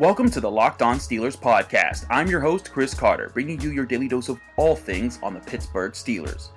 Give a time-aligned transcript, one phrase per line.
[0.00, 2.06] Welcome to the Locked On Steelers podcast.
[2.08, 5.40] I'm your host, Chris Carter, bringing you your daily dose of all things on the
[5.40, 6.48] Pittsburgh Steelers.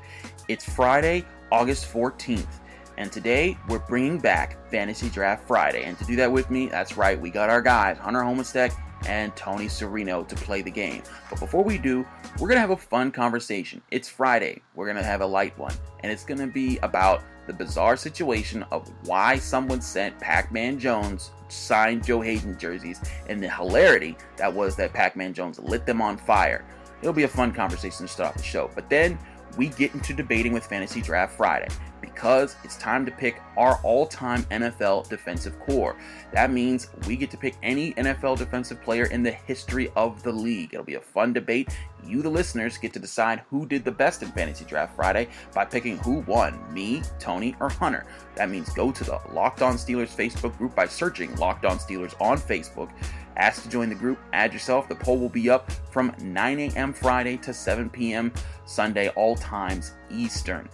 [0.48, 2.62] It's Friday, August 14th,
[2.98, 5.84] and today we're bringing back Fantasy Draft Friday.
[5.84, 8.72] And to do that with me, that's right, we got our guys, Hunter Homestead
[9.10, 11.04] and Tony Serino, to play the game.
[11.30, 12.06] But before we do,
[12.40, 13.82] we're going to have a fun conversation.
[13.92, 17.22] It's Friday, we're going to have a light one, and it's going to be about
[17.48, 23.00] the bizarre situation of why someone sent Pac Man Jones signed Joe Haden jerseys
[23.30, 26.66] and the hilarity that was that Pac Man Jones lit them on fire.
[27.02, 28.72] It'll be a fun conversation to start off the show.
[28.74, 29.18] But then
[29.58, 31.68] we get into debating with Fantasy Draft Friday
[32.02, 35.96] because it's time to pick our all time NFL defensive core.
[36.32, 40.32] That means we get to pick any NFL defensive player in the history of the
[40.32, 40.74] league.
[40.74, 41.76] It'll be a fun debate.
[42.06, 45.66] You, the listeners, get to decide who did the best in Fantasy Draft Friday by
[45.66, 48.06] picking who won me, Tony, or Hunter.
[48.36, 52.20] That means go to the Locked On Steelers Facebook group by searching Locked On Steelers
[52.20, 52.92] on Facebook.
[53.38, 54.88] Ask to join the group, add yourself.
[54.88, 56.94] The poll will be up from 9 a.m.
[56.94, 58.32] Friday to 7 p.m.
[58.66, 60.70] Sunday, all times Eastern.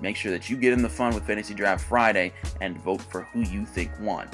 [0.00, 3.22] Make sure that you get in the fun with Fantasy Draft Friday and vote for
[3.22, 4.28] who you think won.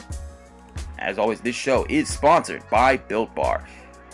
[0.98, 3.66] As always, this show is sponsored by Built Bar.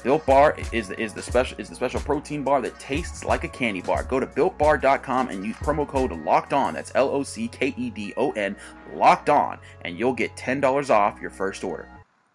[0.03, 3.45] Built Bar is the, is the special is the special protein bar that tastes like
[3.45, 4.03] a candy bar.
[4.05, 6.73] Go to builtbar.com and use promo code Locked On.
[6.73, 8.57] That's L O C K E D O N
[8.95, 11.87] Locked On, and you'll get ten dollars off your first order.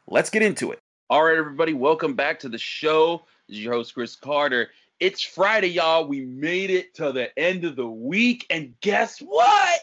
[0.08, 0.80] Let's get into it.
[1.08, 3.28] All right, everybody, welcome back to the show.
[3.48, 4.72] This is your host Chris Carter.
[5.00, 6.08] It's Friday, y'all.
[6.08, 9.82] We made it to the end of the week, and guess what?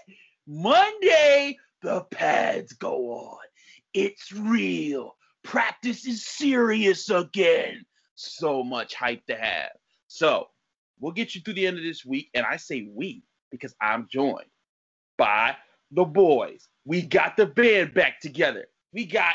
[0.48, 3.39] Monday, the pads go on.
[3.95, 5.14] It's real.
[5.45, 7.84] Practice is serious again.
[8.17, 9.70] So much hype to have.
[10.09, 10.48] So,
[10.98, 12.30] we'll get you through the end of this week.
[12.35, 14.51] And I say we because I'm joined
[15.18, 15.55] by
[15.92, 16.67] the boys.
[16.85, 18.67] We got the band back together.
[18.92, 19.35] We got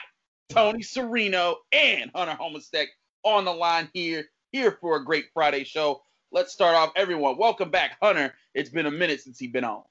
[0.49, 2.87] Tony Serino and Hunter Homestead
[3.23, 6.01] on the line here, here for a great Friday show.
[6.31, 7.37] Let's start off, everyone.
[7.37, 8.33] Welcome back, Hunter.
[8.53, 9.83] It's been a minute since he's been on.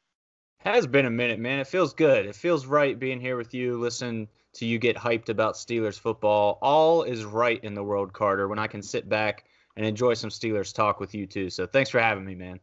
[0.61, 1.61] Has been a minute, man.
[1.61, 2.27] It feels good.
[2.27, 3.78] It feels right being here with you.
[3.78, 6.59] Listen to you get hyped about Steelers football.
[6.62, 9.45] All is right in the world, Carter, when I can sit back
[9.77, 11.50] and enjoy some Steelers talk with you too.
[11.50, 12.59] So thanks for having me, man.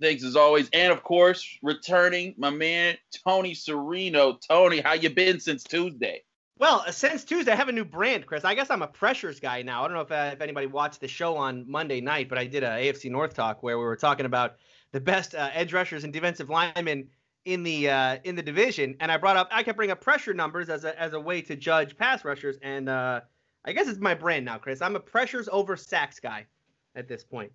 [0.00, 2.96] Thanks as always, and of course, returning my man
[3.26, 4.38] Tony Serino.
[4.46, 6.22] Tony, how you been since Tuesday?
[6.58, 8.44] Well, since Tuesday, I have a new brand, Chris.
[8.44, 9.82] I guess I'm a pressures guy now.
[9.82, 12.46] I don't know if, uh, if anybody watched the show on Monday night, but I
[12.46, 14.56] did a AFC North talk where we were talking about
[14.92, 17.08] the best uh, edge rushers and defensive linemen
[17.44, 20.32] in the uh, in the division, and I brought up I kept bringing up pressure
[20.32, 23.20] numbers as a as a way to judge pass rushers, and uh,
[23.64, 24.80] I guess it's my brand now, Chris.
[24.80, 26.46] I'm a pressures over sacks guy
[26.94, 27.52] at this point.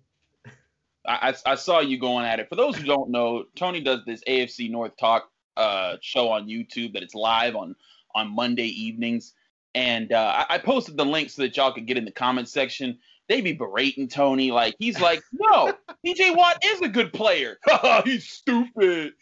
[1.06, 2.48] I, I saw you going at it.
[2.48, 6.92] For those who don't know, Tony does this AFC North talk uh, show on YouTube
[6.92, 7.74] that it's live on
[8.14, 9.34] on Monday evenings,
[9.74, 12.48] and uh, I, I posted the link so that y'all could get in the comment
[12.48, 12.98] section
[13.30, 14.50] they be berating Tony.
[14.50, 15.72] Like he's like, no,
[16.04, 17.58] TJ Watt is a good player.
[18.04, 19.12] he's stupid.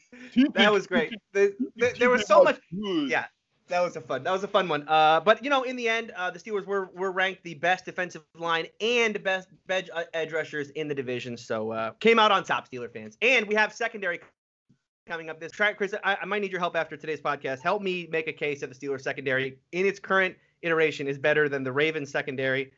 [0.54, 1.14] that was great.
[1.34, 2.58] The, the, there was so much.
[2.72, 3.26] Yeah,
[3.68, 4.24] that was a fun.
[4.24, 4.88] That was a fun one.
[4.88, 7.84] Uh, but you know, in the end, uh, the Steelers were were ranked the best
[7.84, 11.36] defensive line and best edge, uh, edge rushers in the division.
[11.36, 13.18] So uh, came out on top, Steeler fans.
[13.20, 14.20] And we have secondary
[15.08, 15.76] coming up this track.
[15.78, 17.60] Chris, I, I might need your help after today's podcast.
[17.60, 21.48] Help me make a case that the Steelers secondary in its current iteration is better
[21.48, 22.72] than the Ravens secondary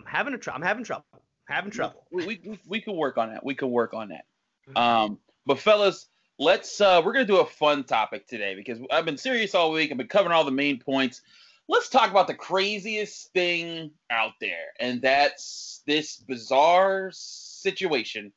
[0.00, 1.04] I'm having a tr- I'm having trouble.
[1.44, 2.06] Having trouble.
[2.10, 3.44] We, we, we, we could work on that.
[3.44, 4.24] We could work on that.
[4.68, 4.76] Mm-hmm.
[4.76, 6.06] Um, but fellas,
[6.38, 9.90] let's uh, we're gonna do a fun topic today because I've been serious all week.
[9.90, 11.22] I've been covering all the main points.
[11.68, 18.32] Let's talk about the craziest thing out there, and that's this bizarre situation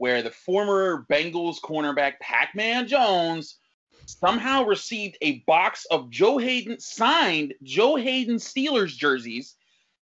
[0.00, 3.58] where the former Bengals cornerback Pac-Man Jones
[4.06, 9.56] somehow received a box of Joe Haden signed Joe Haden Steelers jerseys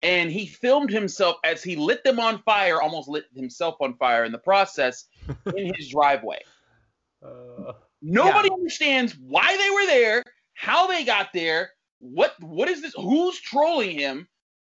[0.03, 4.25] and he filmed himself as he lit them on fire, almost lit himself on fire
[4.25, 5.05] in the process
[5.55, 6.41] in his driveway.
[7.23, 8.55] Uh, Nobody yeah.
[8.55, 12.95] understands why they were there, how they got there, what what is this?
[12.95, 14.29] Who's trolling him?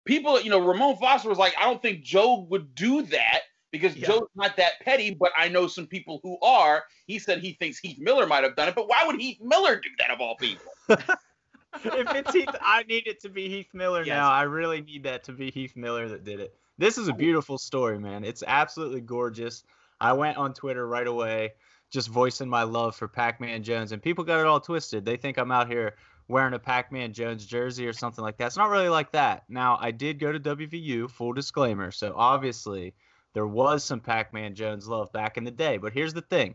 [0.04, 3.40] People, you know, Ramon Foster was like, I don't think Joe would do that
[3.70, 4.08] because yeah.
[4.08, 6.84] Joe's not that petty, but I know some people who are.
[7.06, 9.76] He said he thinks Heath Miller might have done it, but why would Heath Miller
[9.76, 10.72] do that of all people?
[10.88, 10.98] if
[11.84, 14.14] it's Heath, I need it to be Heath Miller yes.
[14.14, 14.30] now.
[14.30, 16.54] I really need that to be Heath Miller that did it.
[16.78, 18.24] This is a beautiful story, man.
[18.24, 19.64] It's absolutely gorgeous.
[20.00, 21.52] I went on Twitter right away,
[21.90, 25.04] just voicing my love for Pac-Man Jones, and people got it all twisted.
[25.04, 25.96] They think I'm out here
[26.26, 28.46] wearing a Pac-Man Jones jersey or something like that.
[28.46, 29.44] It's not really like that.
[29.48, 31.90] Now, I did go to WVU, full disclaimer.
[31.90, 32.94] So obviously,
[33.34, 35.76] there was some Pac-Man Jones love back in the day.
[35.76, 36.54] But here's the thing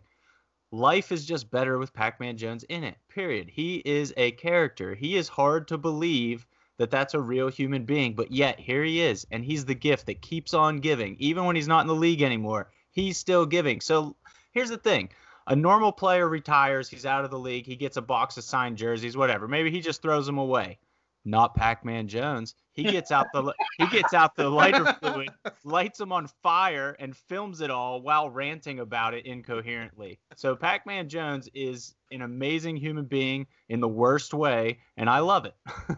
[0.71, 3.49] life is just better with Pac Man Jones in it, period.
[3.49, 4.93] He is a character.
[4.93, 6.45] He is hard to believe
[6.77, 8.13] that that's a real human being.
[8.13, 11.55] But yet here he is, and he's the gift that keeps on giving, even when
[11.55, 12.69] he's not in the league anymore.
[12.91, 13.81] He's still giving.
[13.81, 14.15] So
[14.51, 15.09] here's the thing.
[15.47, 18.77] A normal player retires, he's out of the league, he gets a box of signed
[18.77, 19.47] jerseys, whatever.
[19.47, 20.79] Maybe he just throws them away.
[21.25, 22.53] Not Pac-Man Jones.
[22.73, 25.29] He gets out the he gets out the lighter fluid,
[25.63, 30.19] lights them on fire, and films it all while ranting about it incoherently.
[30.35, 35.45] So Pac-Man Jones is an amazing human being in the worst way, and I love
[35.45, 35.55] it.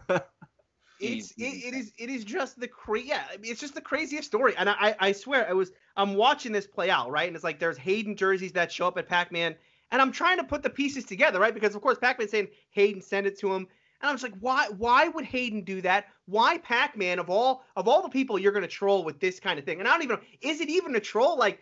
[1.00, 4.54] it's it, it is it is just the cra- yeah it's just the craziest story
[4.56, 7.60] and I I swear I was I'm watching this play out right and it's like
[7.60, 9.54] there's Haden jerseys that show up at Pac-Man
[9.90, 13.00] and I'm trying to put the pieces together right because of course Pac-Man saying Haden
[13.00, 13.68] send it to him
[14.00, 16.06] and I was like why why would Haden do that?
[16.26, 19.64] Why Pac-Man of all of all the people you're gonna troll with this kind of
[19.64, 19.78] thing?
[19.80, 21.38] And I don't even know is it even a troll?
[21.38, 21.60] Like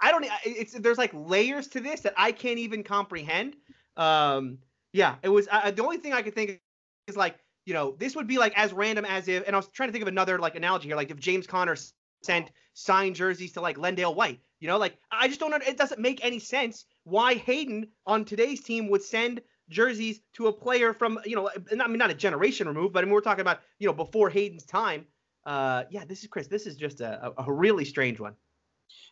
[0.00, 3.56] I don't it's there's like layers to this that I can't even comprehend.
[3.96, 4.58] Um
[4.92, 6.60] yeah it was the only thing I could think
[7.06, 7.38] is like
[7.68, 9.92] you know, this would be like as random as if, and I was trying to
[9.92, 11.76] think of another like analogy here, like if James Conner
[12.22, 16.00] sent signed jerseys to like LenDale White, you know, like I just don't it doesn't
[16.00, 21.18] make any sense why Haden on today's team would send jerseys to a player from,
[21.24, 23.86] you know, I mean, not a generation removed, but I mean, we're talking about, you
[23.86, 25.06] know, before Haden's time.
[25.44, 26.46] Uh, yeah, this is Chris.
[26.46, 28.34] This is just a, a really strange one.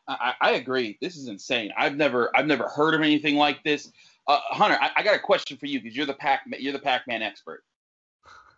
[0.09, 0.99] I, I, agree.
[1.01, 1.73] This is insane.
[1.77, 3.91] I've never, I've never heard of anything like this.
[4.29, 6.79] Uh, Hunter, I, I, got a question for you because you're the Pac, you're the
[6.79, 7.65] Pac-Man expert.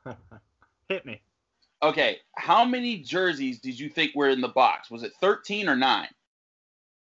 [0.88, 1.22] Hit me.
[1.82, 4.90] Okay, how many jerseys did you think were in the box?
[4.90, 6.08] Was it 13 or 9?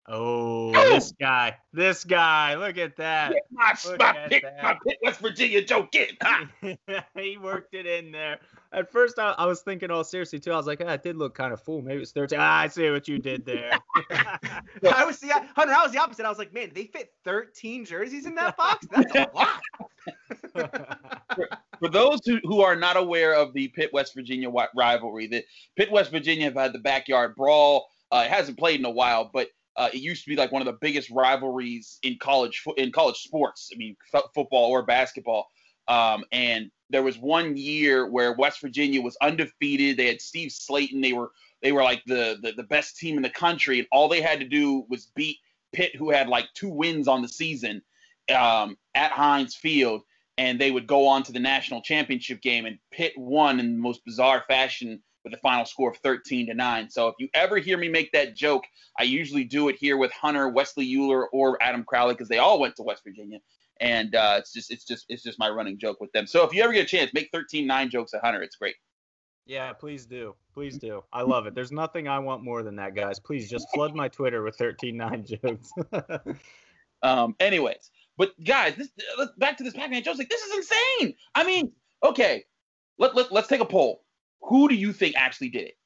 [0.09, 1.57] Oh, this guy.
[1.74, 2.56] This guy.
[2.56, 3.33] Look at that.
[3.51, 4.63] My, my, pick, that.
[4.63, 6.18] my pick, West Virginia Joe Kid.
[7.18, 8.39] he worked it in there.
[8.71, 10.54] At first, I, I, was thinking all seriously, too.
[10.54, 11.81] I was like, ah, it did look kind of full.
[11.81, 12.39] Maybe it's 13.
[12.39, 13.71] Ah, I see what you did there.
[14.09, 15.74] I was the Hunter.
[15.74, 16.25] I was the opposite.
[16.25, 18.88] I was like, man, they fit 13 jerseys in that box.
[18.89, 19.62] That's a lot.
[21.36, 21.48] for,
[21.80, 25.44] for, those who, who are not aware of the Pitt West Virginia rivalry, the
[25.75, 27.89] Pitt West Virginia have had the backyard brawl.
[28.10, 30.62] Uh, it hasn't played in a while, but uh, it used to be like one
[30.62, 33.69] of the biggest rivalries in college in college sports.
[33.74, 35.47] I mean, f- football or basketball.
[35.88, 39.97] Um, and there was one year where West Virginia was undefeated.
[39.97, 41.01] They had Steve Slaton.
[41.01, 41.31] They were
[41.62, 44.39] they were like the, the the best team in the country, and all they had
[44.39, 45.38] to do was beat
[45.71, 47.81] Pitt, who had like two wins on the season
[48.35, 50.01] um, at Heinz Field,
[50.38, 52.65] and they would go on to the national championship game.
[52.65, 56.53] And Pitt won in the most bizarre fashion with a final score of 13 to
[56.53, 56.89] 9.
[56.89, 58.63] So if you ever hear me make that joke,
[58.97, 62.59] I usually do it here with Hunter, Wesley Euler, or Adam Crowley because they all
[62.59, 63.39] went to West Virginia.
[63.79, 66.25] And uh, it's just it's just it's just my running joke with them.
[66.25, 68.41] So if you ever get a chance, make 13-9 jokes at Hunter.
[68.41, 68.75] It's great.
[69.45, 70.35] Yeah, please do.
[70.53, 71.03] Please do.
[71.13, 71.53] I love it.
[71.53, 73.19] There's nothing I want more than that, guys.
[73.19, 75.71] Please just flood my Twitter with 13-9 jokes.
[77.03, 78.89] um, anyways, but guys, this
[79.38, 80.18] back to this Pac-Man jokes.
[80.18, 81.15] Like this is insane.
[81.35, 81.71] I mean,
[82.03, 82.45] okay,
[82.97, 84.03] let, let let's take a poll.
[84.48, 85.78] Who do you think actually did it?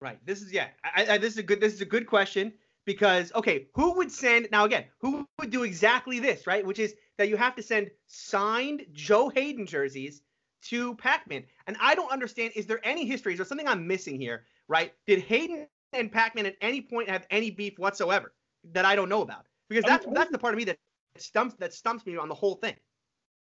[0.00, 0.18] Right.
[0.24, 0.68] This is yeah.
[0.84, 1.60] I, I, this is a good.
[1.60, 2.52] This is a good question
[2.86, 4.84] because okay, who would send now again?
[5.00, 6.46] Who would do exactly this?
[6.46, 10.22] Right, which is that you have to send signed Joe Haden jerseys
[10.62, 11.44] to Pac-Man.
[11.66, 12.52] And I don't understand.
[12.56, 13.32] Is there any history?
[13.32, 14.44] Is there something I'm missing here?
[14.68, 14.92] Right?
[15.06, 18.32] Did Haden and Pac-Man at any point have any beef whatsoever
[18.72, 19.46] that I don't know about?
[19.68, 20.78] Because that's that's the part of me that
[21.18, 22.74] stumps that stumps me on the whole thing.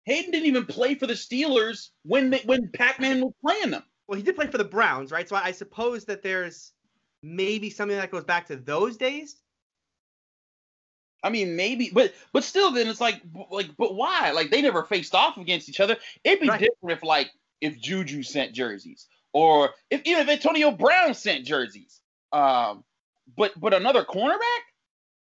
[0.04, 3.84] Haden didn't even play for the Steelers when they, when Pac-Man was playing them.
[4.06, 5.28] Well, he did play for the Browns, right?
[5.28, 6.72] So I, I suppose that there's
[7.22, 9.36] maybe something that goes back to those days.
[11.22, 14.32] I mean, maybe, but but still, then it's like like, but why?
[14.32, 15.96] Like they never faced off against each other.
[16.24, 16.58] It'd be right.
[16.58, 17.30] different if like
[17.60, 22.00] if Juju sent jerseys, or if even if Antonio Brown sent jerseys.
[22.32, 22.82] Um,
[23.36, 24.62] but but another cornerback,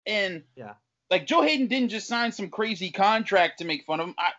[0.06, 0.74] and yeah,
[1.10, 4.16] like Joe Haden didn't just sign some crazy contract to make fun of him.
[4.18, 4.32] I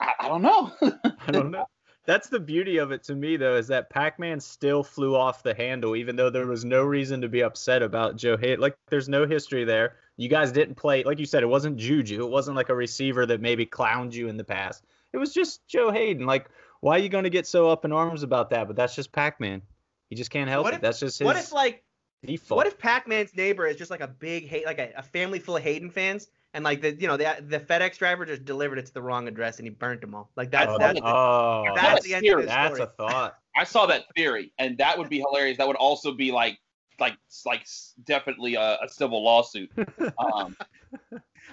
[0.00, 0.72] I, I don't know.
[1.26, 1.66] I don't know.
[2.10, 5.54] That's the beauty of it to me, though, is that Pac-Man still flew off the
[5.54, 8.58] handle, even though there was no reason to be upset about Joe Haden.
[8.58, 9.94] Like, there's no history there.
[10.16, 12.24] You guys didn't play, like you said, it wasn't Juju.
[12.24, 14.84] It wasn't like a receiver that maybe clowned you in the past.
[15.12, 16.26] It was just Joe Haden.
[16.26, 16.48] Like,
[16.80, 18.66] why are you going to get so up in arms about that?
[18.66, 19.62] But that's just Pac-Man.
[20.08, 20.80] He just can't help it.
[20.80, 21.24] That's just his.
[21.24, 21.84] What if like
[22.24, 22.56] default.
[22.56, 25.56] What if Pac-Man's neighbor is just like a big hate, like a, a family full
[25.56, 28.86] of Haden fans, and like the you know the the FedEx driver just delivered it
[28.86, 30.30] to the wrong address and he burnt them all.
[30.36, 33.36] Like that's oh, that's, oh, that's, that's the end of That's a thought.
[33.56, 35.58] I saw that theory, and that would be hilarious.
[35.58, 36.58] That would also be like
[36.98, 37.16] like
[37.46, 37.66] like
[38.04, 39.70] definitely a, a civil lawsuit.
[40.18, 40.56] Um,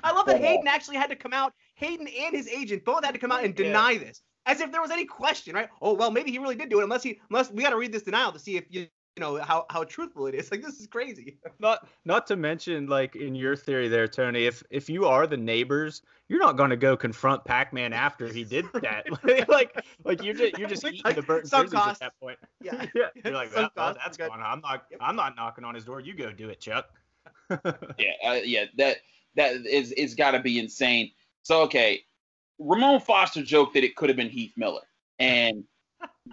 [0.04, 1.54] I love that Haden actually had to come out.
[1.76, 4.00] Haden and his agent both had to come out and deny yeah.
[4.00, 5.70] this, as if there was any question, right?
[5.80, 7.92] Oh well, maybe he really did do it, unless he unless we got to read
[7.92, 8.88] this denial to see if you
[9.20, 10.50] know how how truthful it is.
[10.58, 11.38] Like this is crazy.
[11.60, 14.46] Not not to mention like in your theory there, Tony.
[14.46, 18.44] If if you are the neighbors, you're not going to go confront Pac-Man after he
[18.44, 19.06] did that.
[19.50, 22.40] like like you're just you're just eating like, the Burton at that point.
[22.62, 23.08] Yeah, yeah.
[23.24, 24.42] You're like, well, well, that's gone.
[24.42, 25.00] I'm not yep.
[25.02, 26.00] I'm not knocking on his door.
[26.00, 26.90] You go do it, Chuck.
[27.50, 28.66] yeah, uh, yeah.
[28.78, 28.98] That
[29.36, 31.12] that is it's got to be insane.
[31.44, 32.04] So okay,
[32.60, 34.82] Ramon Foster joked that it could have been Heath Miller,
[35.20, 35.64] and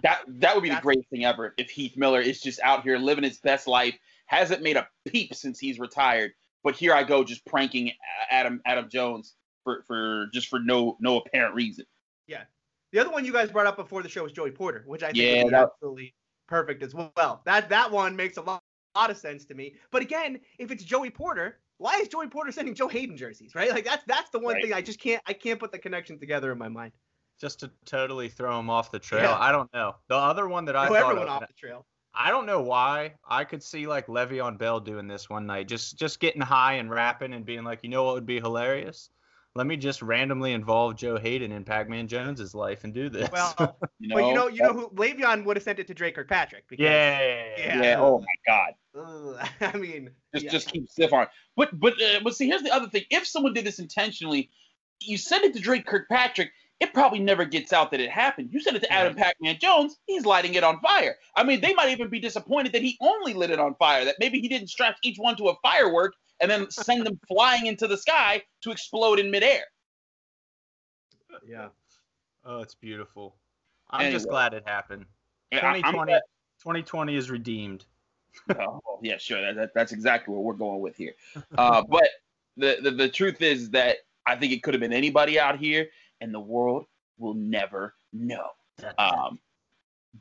[0.03, 2.97] that that would be the greatest thing ever if Heath Miller is just out here
[2.97, 6.31] living his best life, hasn't made a peep since he's retired,
[6.63, 7.91] but here I go just pranking
[8.29, 11.85] Adam Adam Jones for for just for no no apparent reason.
[12.27, 12.43] Yeah.
[12.91, 15.07] The other one you guys brought up before the show was Joey Porter, which I
[15.07, 16.15] think yeah, is absolutely
[16.47, 17.41] perfect as well.
[17.45, 18.63] That that one makes a lot,
[18.95, 19.75] lot of sense to me.
[19.91, 23.69] But again, if it's Joey Porter, why is Joey Porter sending Joe Haden jerseys, right?
[23.71, 24.63] Like that's that's the one right.
[24.63, 26.93] thing I just can't I can't put the connection together in my mind.
[27.39, 29.23] Just to totally throw him off the trail.
[29.23, 29.37] Yeah.
[29.37, 29.95] I don't know.
[30.07, 31.85] The other one that I throw thought everyone of, off the trail.
[32.17, 33.15] I don't know why.
[33.27, 36.89] I could see like Le'Veon Bell doing this one night, just just getting high and
[36.89, 39.09] rapping and being like, you know what would be hilarious?
[39.53, 43.29] Let me just randomly involve Joe Haden in Pac-Man Jones's life and do this.
[43.31, 45.93] Well, you know, but you know, you know who Le'Veon would have sent it to
[45.93, 46.65] Dre Kirkpatrick.
[46.67, 47.99] Because, yeah, yeah, yeah.
[47.99, 48.73] Oh my God.
[48.97, 50.51] Ugh, I mean, just yeah.
[50.51, 51.27] just keep stiff arm.
[51.55, 53.03] But but uh, but see, here's the other thing.
[53.09, 54.49] If someone did this intentionally,
[55.01, 58.49] you send it to Dre Kirkpatrick it probably never gets out that it happened.
[58.51, 61.15] You send it to Adam Pac-Man Jones, he's lighting it on fire.
[61.35, 64.15] I mean, they might even be disappointed that he only lit it on fire, that
[64.19, 67.87] maybe he didn't strap each one to a firework and then send them flying into
[67.87, 69.63] the sky to explode in midair.
[71.47, 71.69] Yeah.
[72.43, 73.35] Oh, it's beautiful.
[73.89, 74.13] I'm anyway.
[74.13, 75.05] just glad it happened.
[75.51, 76.13] 2020,
[76.59, 77.85] 2020 is redeemed.
[78.59, 79.41] oh, yeah, sure.
[79.41, 81.13] That, that, that's exactly what we're going with here.
[81.57, 82.09] Uh, but
[82.57, 85.87] the, the, the truth is that I think it could have been anybody out here
[86.21, 86.85] and the world
[87.17, 88.47] will never know.
[88.97, 89.39] Um,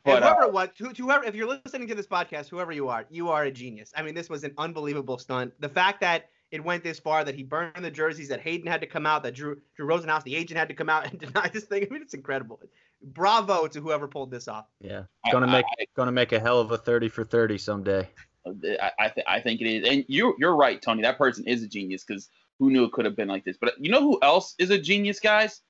[0.03, 3.07] but and whoever uh, what whoever if you're listening to this podcast, whoever you are,
[3.11, 3.93] you are a genius.
[3.97, 5.53] I mean, this was an unbelievable stunt.
[5.61, 8.81] The fact that it went this far, that he burned the jerseys, that Haden had
[8.81, 11.49] to come out, that Drew Drew Rosenhaus, the agent, had to come out and deny
[11.49, 11.87] this thing.
[11.89, 12.61] I mean, it's incredible.
[13.03, 14.67] Bravo to whoever pulled this off.
[14.81, 18.09] Yeah, gonna make I, gonna make a hell of a thirty for thirty someday.
[18.47, 21.03] I I, th- I think it is, and you you're right, Tony.
[21.03, 23.57] That person is a genius because who knew it could have been like this?
[23.61, 25.61] But you know who else is a genius, guys?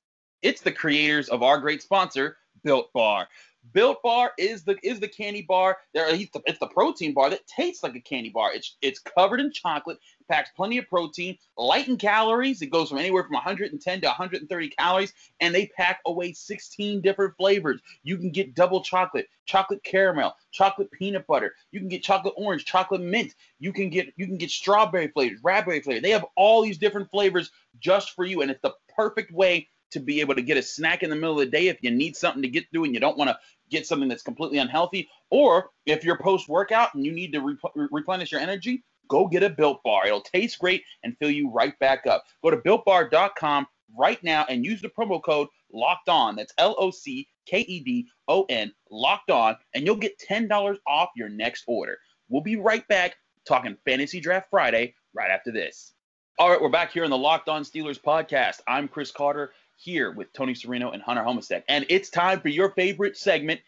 [0.45, 3.27] It's the creators of our great sponsor, Built Bar.
[3.73, 5.75] Built Bar is the is the candy bar.
[5.95, 8.53] There, it's the protein bar that tastes like a candy bar.
[8.53, 9.97] It's it's covered in chocolate,
[10.29, 12.61] packs plenty of protein, light in calories.
[12.61, 17.35] It goes from anywhere from 110 to 130 calories, and they pack away 16 different
[17.37, 17.81] flavors.
[18.03, 21.55] You can get double chocolate, chocolate caramel, chocolate peanut butter.
[21.71, 23.33] You can get chocolate orange, chocolate mint.
[23.57, 26.01] You can get you can get strawberry flavors, raspberry flavor.
[26.01, 27.49] They have all these different flavors
[27.79, 31.03] just for you, and it's the perfect way to be able to get a snack
[31.03, 32.99] in the middle of the day if you need something to get through and you
[32.99, 33.37] don't want to
[33.69, 35.09] get something that's completely unhealthy.
[35.31, 39.43] Or if you're post workout and you need to re- replenish your energy, go get
[39.43, 40.05] a built bar.
[40.05, 42.23] It'll taste great and fill you right back up.
[42.43, 46.35] Go to builtbar.com right now and use the promo code locked on.
[46.35, 50.77] That's L O C K E D O N, locked on, and you'll get $10
[50.87, 51.97] off your next order.
[52.27, 53.15] We'll be right back
[53.47, 55.93] talking Fantasy Draft Friday right after this.
[56.37, 58.59] All right, we're back here on the Locked On Steelers podcast.
[58.67, 61.63] I'm Chris Carter here with Tony Serino and Hunter Homestead.
[61.67, 63.61] And it's time for your favorite segment,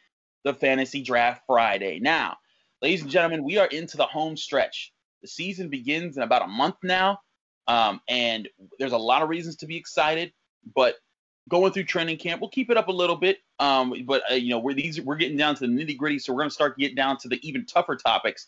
[0.43, 1.99] the Fantasy Draft Friday.
[1.99, 2.37] Now,
[2.81, 4.93] ladies and gentlemen, we are into the home stretch.
[5.21, 7.19] The season begins in about a month now,
[7.67, 8.47] um, and
[8.79, 10.31] there's a lot of reasons to be excited.
[10.75, 10.95] But
[11.49, 13.39] going through training camp, we'll keep it up a little bit.
[13.59, 16.33] Um, but uh, you know, we're these we're getting down to the nitty gritty, so
[16.33, 18.47] we're going to start getting down to the even tougher topics,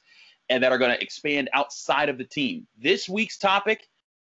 [0.50, 2.68] and that are going to expand outside of the team.
[2.78, 3.88] This week's topic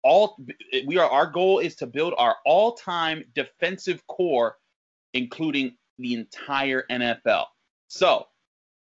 [0.05, 0.38] all
[0.85, 4.55] we are our goal is to build our all-time defensive core
[5.13, 7.45] including the entire NFL.
[7.88, 8.27] So,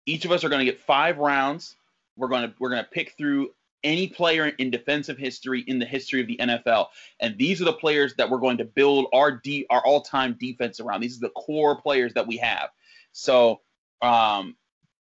[0.07, 1.77] each of us are going to get 5 rounds.
[2.17, 3.51] We're going to we're going to pick through
[3.85, 6.87] any player in defensive history in the history of the NFL.
[7.21, 10.81] And these are the players that we're going to build our D our all-time defense
[10.81, 11.01] around.
[11.01, 12.71] These are the core players that we have.
[13.13, 13.61] So,
[14.01, 14.57] um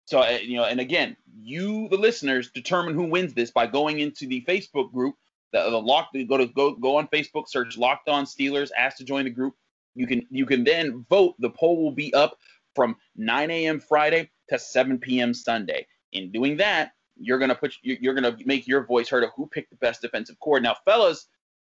[0.05, 3.99] so uh, you know, and again, you the listeners determine who wins this by going
[3.99, 5.15] into the Facebook group
[5.53, 9.03] the, the lock go to go go on Facebook, search Locked On Steelers, ask to
[9.03, 9.55] join the group.
[9.95, 11.35] You can you can then vote.
[11.39, 12.37] The poll will be up
[12.75, 13.79] from 9 a.m.
[13.79, 15.33] Friday to 7 p.m.
[15.33, 15.87] Sunday.
[16.13, 19.71] In doing that, you're gonna put you're gonna make your voice heard of who picked
[19.71, 20.59] the best defensive core.
[20.59, 21.27] Now, fellas,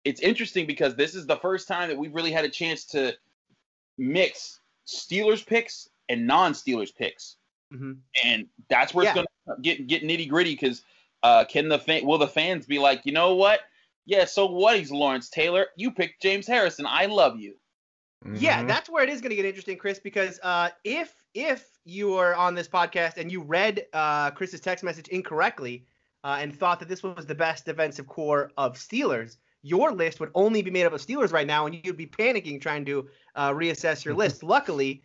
[0.04, 3.12] it's interesting because this is the first time that we've really had a chance to
[3.96, 7.36] mix Steelers picks and non-Steelers picks,
[7.72, 7.92] mm-hmm.
[8.24, 9.10] and that's where yeah.
[9.10, 10.82] it's gonna get get nitty gritty because
[11.22, 13.60] uh, can the fan, will the fans be like, you know what?
[14.06, 14.78] Yeah, so what?
[14.78, 15.66] He's Lawrence Taylor.
[15.76, 16.86] You picked James Harrison.
[16.88, 17.54] I love you.
[18.24, 18.36] Mm-hmm.
[18.36, 22.14] Yeah, that's where it is going to get interesting, Chris, because uh, if if you
[22.14, 25.86] are on this podcast and you read uh, Chris's text message incorrectly
[26.24, 30.30] uh, and thought that this was the best defensive core of Steelers, your list would
[30.34, 33.52] only be made up of Steelers right now, and you'd be panicking trying to uh,
[33.52, 34.42] reassess your list.
[34.42, 35.02] Luckily,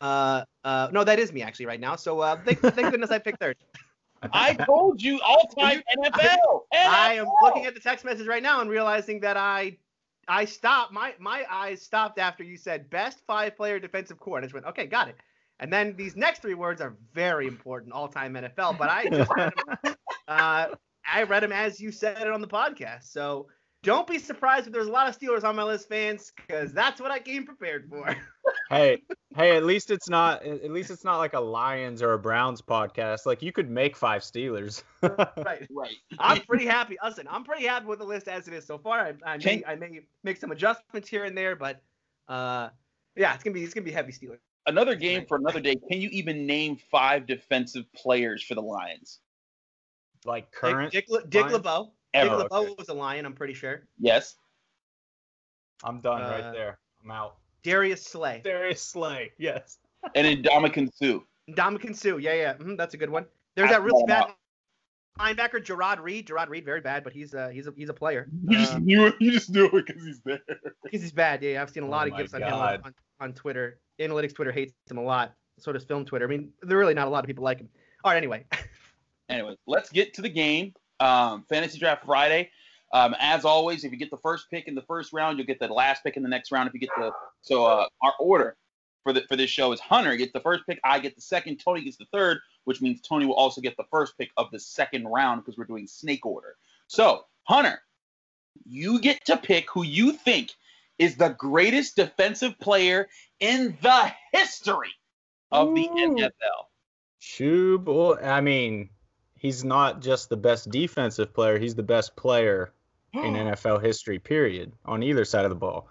[0.00, 1.96] uh, uh, no, that is me actually right now.
[1.96, 3.56] So uh, thank, thank goodness I picked third.
[4.32, 6.62] I told you all time NFL.
[6.74, 9.78] I am looking at the text message right now and realizing that I
[10.26, 14.38] I stopped my my eyes stopped after you said best five player defensive core.
[14.38, 15.16] And I just went, okay, got it.
[15.60, 18.78] And then these next three words are very important, all time NFL.
[18.78, 19.94] But I just read them,
[20.28, 20.66] uh,
[21.10, 23.04] I read them as you said it on the podcast.
[23.04, 23.48] So
[23.82, 27.00] don't be surprised if there's a lot of Steelers on my list, fans, because that's
[27.00, 28.16] what I came prepared for.
[28.70, 29.02] hey,
[29.36, 32.60] hey, at least it's not at least it's not like a Lions or a Browns
[32.60, 33.24] podcast.
[33.24, 34.82] Like you could make five Steelers.
[35.02, 35.94] right, right.
[36.18, 36.96] I'm pretty happy.
[37.04, 39.00] Listen, I'm pretty happy with the list as it is so far.
[39.00, 41.80] I, I may I may make some adjustments here and there, but
[42.26, 42.70] uh,
[43.16, 44.40] yeah, it's gonna be it's gonna be heavy Steelers.
[44.66, 45.76] Another game for another day.
[45.90, 49.20] Can you even name five defensive players for the Lions?
[50.26, 51.92] Like current Dick, Dick, Dick LeBeau.
[52.14, 52.30] Ever.
[52.30, 53.26] Dick LeBeau was a Lion.
[53.26, 53.82] I'm pretty sure.
[53.98, 54.36] Yes.
[55.84, 56.78] I'm done uh, right there.
[57.04, 57.36] I'm out.
[57.62, 58.40] Darius Slay.
[58.44, 59.78] Darius Slay, yes.
[60.14, 61.20] and Ndamukong Suh.
[61.50, 63.26] Ndamukong Suh, yeah, yeah, mm-hmm, that's a good one.
[63.54, 64.26] There's that really bad
[65.18, 66.26] linebacker, Jarran Reed.
[66.26, 68.28] Jarran Reed, very bad, but he's uh, he's a he's a player.
[68.46, 69.16] You just um, knew it.
[69.18, 70.40] You just knew it because he's there.
[70.82, 71.42] Because he's bad.
[71.42, 73.78] Yeah, I've seen a lot oh of gifs on him on, on, Twitter.
[74.00, 75.34] Analytics Twitter hates him a lot.
[75.58, 76.24] So does Film Twitter.
[76.24, 77.68] I mean, there are really not a lot of people like him.
[78.04, 78.46] All right, anyway.
[79.28, 80.72] anyway, let's get to the game.
[81.00, 82.50] Um, Fantasy Draft Friday.
[82.92, 85.60] Um, as always, if you get the first pick in the first round, you'll get
[85.60, 86.68] the last pick in the next round.
[86.68, 87.12] If you get the
[87.42, 88.56] so uh, our order
[89.02, 91.58] for the for this show is Hunter gets the first pick, I get the second,
[91.58, 94.58] Tony gets the third, which means Tony will also get the first pick of the
[94.58, 96.56] second round because we're doing snake order.
[96.86, 97.82] So Hunter,
[98.64, 100.52] you get to pick who you think
[100.98, 103.08] is the greatest defensive player
[103.40, 104.92] in the history
[105.52, 105.74] of Ooh.
[105.74, 106.64] the NFL.
[107.20, 108.14] Shoo, boy.
[108.22, 108.90] I mean,
[109.38, 112.72] he's not just the best defensive player; he's the best player
[113.12, 115.88] in NFL history, period, on either side of the ball.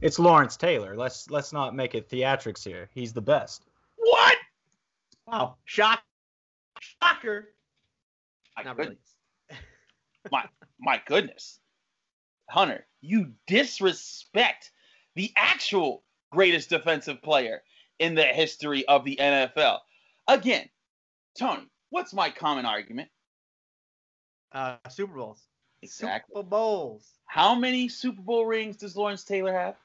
[0.00, 0.96] It's Lawrence Taylor.
[0.96, 2.88] Let's let's not make it theatrics here.
[2.94, 3.64] He's the best.
[3.96, 4.36] What?
[5.26, 5.56] Wow.
[5.64, 6.02] Shock.
[6.80, 7.48] Shocker.
[8.56, 8.98] My not goodness.
[9.50, 9.62] really.
[10.30, 10.44] my
[10.78, 11.58] my goodness.
[12.48, 14.70] Hunter, you disrespect
[15.14, 17.62] the actual greatest defensive player
[17.98, 19.78] in the history of the NFL.
[20.28, 20.68] Again,
[21.38, 23.08] Tony, what's my common argument?
[24.52, 25.42] Uh, Super Bowls.
[25.82, 26.32] Exactly.
[26.34, 27.06] Super Bowls.
[27.26, 29.76] How many Super Bowl rings does Lawrence Taylor have?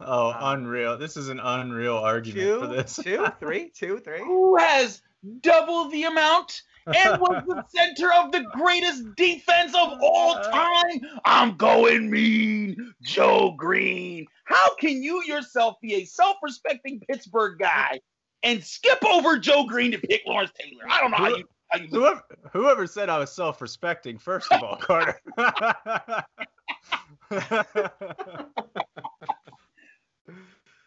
[0.00, 0.98] Oh, unreal.
[0.98, 2.96] This is an unreal argument two, for this.
[2.96, 4.18] two, three, two, three.
[4.18, 5.00] Who has
[5.40, 10.50] double the amount and was the center of the greatest defense of all uh.
[10.50, 11.00] time?
[11.24, 14.26] I'm going mean, Joe Greene.
[14.44, 18.00] How can you yourself be a self-respecting Pittsburgh guy
[18.42, 20.84] and skip over Joe Greene to pick Lawrence Taylor?
[20.88, 21.44] I don't know how you
[21.90, 22.22] Whoever,
[22.52, 25.20] whoever said I was self-respecting, first of all, Carter.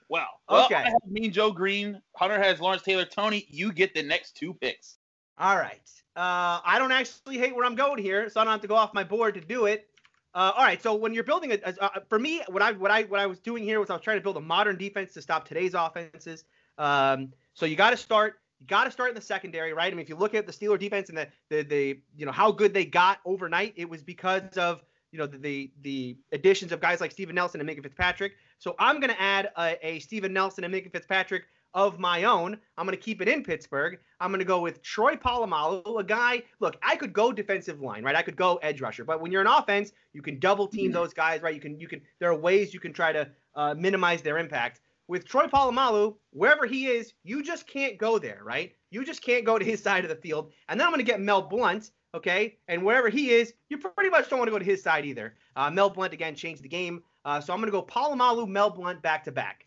[0.10, 0.76] well, okay.
[0.76, 2.02] I have Mean Joe Greene.
[2.16, 3.06] Hunter has Lawrence Taylor.
[3.06, 4.98] Tony, you get the next two picks.
[5.38, 5.82] All right.
[6.16, 8.76] Uh, I don't actually hate where I'm going here, so I don't have to go
[8.76, 9.88] off my board to do it.
[10.34, 10.82] Uh, all right.
[10.82, 13.40] So when you're building a, uh, for me, what I what I what I was
[13.40, 16.46] doing here was I was trying to build a modern defense to stop today's offenses.
[16.80, 19.92] Um, so you got to start you got to start in the secondary, right?
[19.92, 22.32] I mean, if you look at the Steeler defense and the, the the you know
[22.32, 26.72] how good they got overnight, it was because of you know the the, the additions
[26.72, 28.34] of guys like Steven Nelson and Minkah Fitzpatrick.
[28.58, 32.58] So I'm going to add a, a Steven Nelson and Minkah Fitzpatrick of my own.
[32.78, 34.00] I'm going to keep it in Pittsburgh.
[34.20, 36.44] I'm going to go with Troy Polamalu, a guy.
[36.60, 38.16] Look, I could go defensive line, right?
[38.16, 40.94] I could go edge rusher, but when you're an offense, you can double team mm-hmm.
[40.94, 41.54] those guys, right?
[41.54, 42.02] You can you can.
[42.20, 46.68] There are ways you can try to uh, minimize their impact with Troy Polamalu, wherever
[46.68, 48.74] he is, you just can't go there, right?
[48.92, 50.54] You just can't go to his side of the field.
[50.70, 52.60] And then I'm going to get Mel Blount, okay?
[52.68, 55.36] And wherever he is, you pretty much don't want to go to his side either.
[55.56, 57.02] Uh, Mel Blount, again, changed the game.
[57.26, 59.66] Uh, so I'm going to go Polamalu, Mel Blount back to back.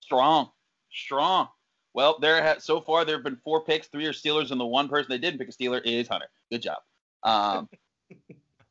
[0.00, 0.50] Strong.
[0.90, 1.48] Strong.
[1.92, 3.88] Well, there ha- so far there have been four picks.
[3.88, 6.28] Three are Steelers, and the one person they didn't pick a Steeler is Hunter.
[6.50, 6.78] Good job.
[7.24, 7.68] Um,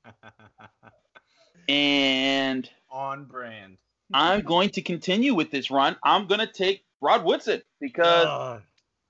[1.69, 3.77] and on brand.
[4.13, 5.95] I'm going to continue with this run.
[6.03, 8.59] I'm going to take Rod Woodson because uh,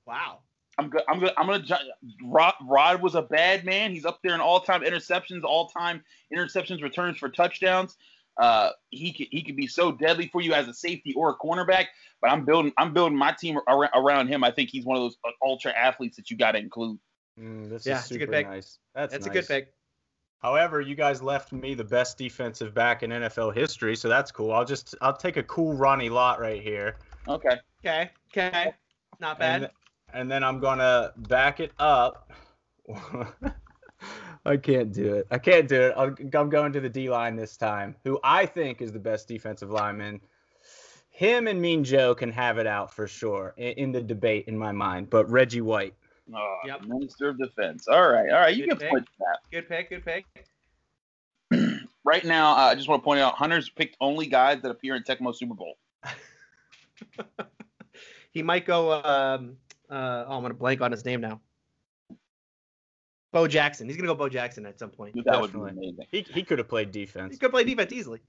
[0.06, 0.40] wow.
[0.78, 1.80] I'm go- I'm gonna I'm gonna
[2.24, 3.92] Rod, Rod was a bad man.
[3.92, 6.04] He's up there in all-time interceptions, all-time
[6.36, 7.98] interceptions, returns for touchdowns.
[8.38, 11.36] Uh, he could he could be so deadly for you as a safety or a
[11.36, 11.86] cornerback.
[12.22, 14.44] But I'm building I'm building my team ar- around him.
[14.44, 17.00] I think he's one of those uh, ultra athletes that you got to include.
[17.40, 18.48] Mm, this yeah, is super a good pick.
[18.48, 18.78] nice.
[18.94, 19.32] That's, That's nice.
[19.32, 19.74] a good pick.
[20.40, 24.52] However, you guys left me the best defensive back in NFL history, so that's cool.
[24.52, 26.98] I'll just I'll take a cool Ronnie Lott right here.
[27.28, 27.58] Okay.
[27.84, 28.12] Okay.
[28.32, 28.72] Okay.
[29.20, 29.64] Not bad.
[29.64, 29.72] And,
[30.14, 32.32] and then I'm gonna back it up.
[34.46, 35.28] I can't do it.
[35.32, 35.94] I can't do it.
[35.98, 39.28] i am going to the D line this time, who I think is the best
[39.28, 40.22] defensive lineman.
[41.10, 44.58] Him and Mean Joe can have it out for sure in, in the debate in
[44.58, 45.96] my mind, but Reggie White.
[46.36, 46.84] Oh, yep.
[46.86, 47.88] Minister of Defense.
[47.88, 48.56] All right, all right.
[48.56, 49.40] You good can point that.
[49.52, 49.90] Good pick.
[49.90, 50.26] Good pick.
[52.04, 54.96] right now, uh, I just want to point out Hunter's picked only guys that appear
[54.96, 55.78] in Tecmo Super Bowl.
[58.32, 58.94] he might go.
[58.94, 59.58] Um,
[59.90, 61.40] uh, oh, I'm gonna blank on his name now.
[63.32, 63.88] Bo Jackson.
[63.88, 65.16] He's gonna go Bo Jackson at some point.
[65.16, 65.60] That Definitely.
[65.60, 66.06] would be amazing.
[66.12, 67.34] He he could have played defense.
[67.34, 68.20] He could play defense easily.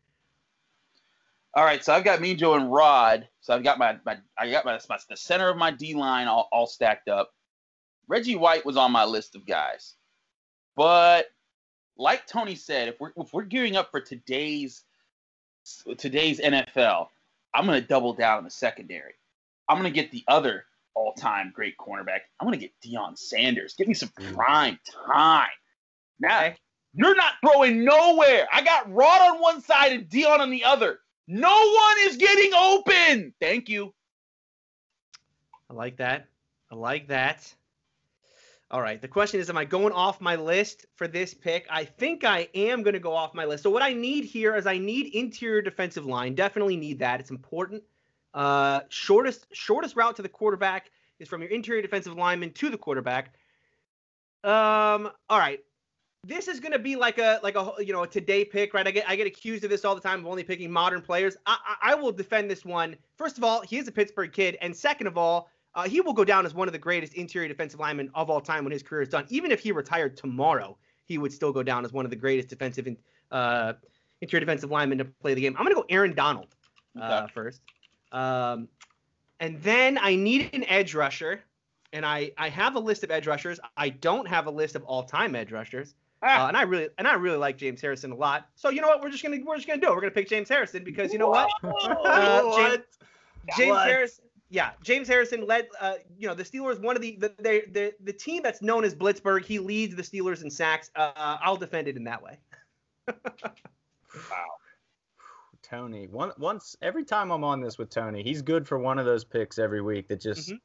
[1.54, 3.26] All right, so I've got Mean Joe and Rod.
[3.40, 6.28] So I've got my, my I got my, my the center of my D line
[6.28, 7.32] all, all stacked up.
[8.09, 9.94] Reggie White was on my list of guys.
[10.77, 11.27] But
[11.97, 14.85] like Tony said, if we're if we're gearing up for today's
[15.99, 17.09] today's NFL,
[17.55, 19.14] I'm gonna double down in the secondary.
[19.68, 22.21] I'm gonna get the other all-time great cornerback.
[22.40, 23.75] I'm gonna get Deion Sanders.
[23.75, 24.35] Give me some mm.
[24.35, 25.49] prime time.
[26.21, 26.55] Now
[26.94, 28.49] you're not throwing nowhere.
[28.53, 31.01] I got Rod on one side and Deion on the other.
[31.27, 33.35] No one is getting open.
[33.40, 33.92] Thank you.
[35.71, 36.27] I like that.
[36.73, 37.55] I like that.
[38.70, 39.00] All right.
[39.00, 41.66] The question is, am I going off my list for this pick?
[41.70, 43.62] I think I am going to go off my list.
[43.62, 46.35] So what I need here is I need interior defensive line.
[46.35, 47.18] Definitely need that.
[47.18, 47.83] It's important.
[48.35, 52.76] Uh, shortest shortest route to the quarterback is from your interior defensive lineman to the
[52.76, 53.33] quarterback.
[54.44, 55.11] Um.
[55.31, 55.61] All right.
[56.24, 58.87] This is going to be like a like a you know a today pick, right?
[58.87, 61.38] I get I get accused of this all the time of only picking modern players.
[61.46, 62.96] I, I, I will defend this one.
[63.16, 66.12] First of all, he is a Pittsburgh kid, and second of all, uh, he will
[66.12, 68.82] go down as one of the greatest interior defensive linemen of all time when his
[68.82, 69.24] career is done.
[69.28, 72.48] Even if he retired tomorrow, he would still go down as one of the greatest
[72.48, 72.88] defensive
[73.30, 73.74] uh,
[74.20, 75.54] interior defensive linemen to play the game.
[75.56, 76.48] I'm going to go Aaron Donald
[77.00, 77.32] uh, okay.
[77.32, 77.60] first.
[78.10, 78.66] Um,
[79.38, 81.42] and then I need an edge rusher.
[81.92, 83.60] And I, I have a list of edge rushers.
[83.76, 85.94] I don't have a list of all-time edge rushers.
[86.24, 86.46] Ah.
[86.46, 88.48] Uh, and I really and I really like James Harrison a lot.
[88.56, 89.00] So you know what?
[89.00, 89.94] We're just gonna we're just gonna do it.
[89.94, 91.48] We're gonna pick James Harrison because you know what?
[91.62, 92.84] Uh, James,
[93.56, 95.68] James Harrison yeah, James Harrison led.
[95.80, 96.80] Uh, you know, the Steelers.
[96.80, 99.44] One of the the, the the the team that's known as Blitzburgh.
[99.44, 100.90] He leads the Steelers in sacks.
[100.96, 102.38] Uh, I'll defend it in that way.
[103.08, 104.46] wow.
[105.62, 109.04] Tony, one, once every time I'm on this with Tony, he's good for one of
[109.04, 110.48] those picks every week that just.
[110.48, 110.56] Mm-hmm.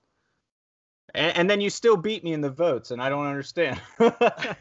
[1.16, 3.82] And, and then you still beat me in the votes, and I don't understand.
[4.00, 4.56] I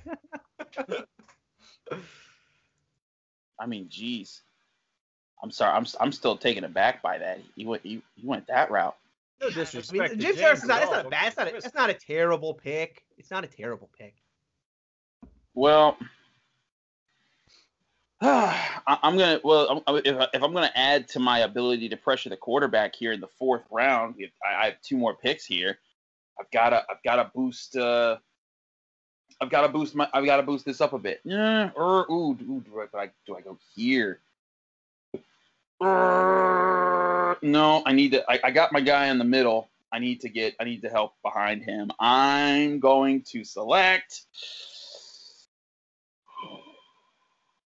[3.66, 4.42] mean, geez.
[5.42, 5.76] I'm sorry.
[5.76, 7.40] I'm I'm still taken aback by that.
[7.54, 8.96] He went he, he went that route.
[9.42, 10.00] No disrespect.
[10.00, 10.83] I mean, James Harrison's not.
[10.83, 11.26] It's not bad.
[11.26, 11.48] It's not.
[11.48, 13.02] A, it's not a terrible pick.
[13.18, 14.14] It's not a terrible pick.
[15.55, 15.96] Well,
[18.20, 19.40] I'm gonna.
[19.42, 23.20] Well, if, if I'm gonna add to my ability to pressure the quarterback here in
[23.20, 24.14] the fourth round,
[24.46, 25.78] I have two more picks here.
[26.38, 26.85] I've gotta.
[26.88, 27.76] I've gotta boost.
[27.76, 28.18] Uh,
[29.40, 30.09] I've gotta boost my.
[30.14, 31.20] I've gotta boost this up a bit.
[31.24, 31.70] Yeah.
[31.74, 34.20] Or ooh, ooh do I, do I go here?
[37.42, 38.25] No, I need to.
[38.31, 39.71] I, I got my guy in the middle.
[39.92, 40.55] I need to get.
[40.61, 41.90] I need to help behind him.
[41.99, 44.23] I'm going to select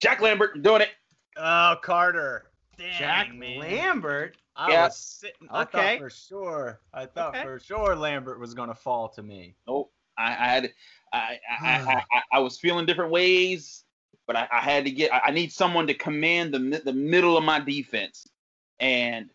[0.01, 0.51] Jack Lambert.
[0.55, 0.89] I'm doing it.
[1.37, 2.45] Oh, Carter.
[2.77, 3.59] Dang, Jack man.
[3.59, 4.37] Lambert.
[4.55, 4.85] I yeah.
[4.85, 5.47] was sitting.
[5.49, 5.97] I okay.
[5.97, 6.79] thought for sure.
[6.93, 7.43] I thought okay.
[7.43, 9.55] for sure Lambert was going to fall to me.
[9.67, 9.91] Nope.
[10.17, 10.73] I, I had.
[11.13, 13.85] I I, I, I, I was feeling different ways,
[14.29, 15.11] but I, I had to get.
[15.11, 18.27] I, I need someone to command the the middle of my defense,
[18.79, 19.31] and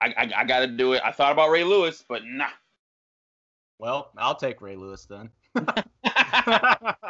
[0.00, 1.02] I, I, I got to do it.
[1.04, 2.48] I thought about Ray Lewis, but nah.
[3.78, 5.28] Well, I'll take Ray Lewis then.
[6.06, 7.04] I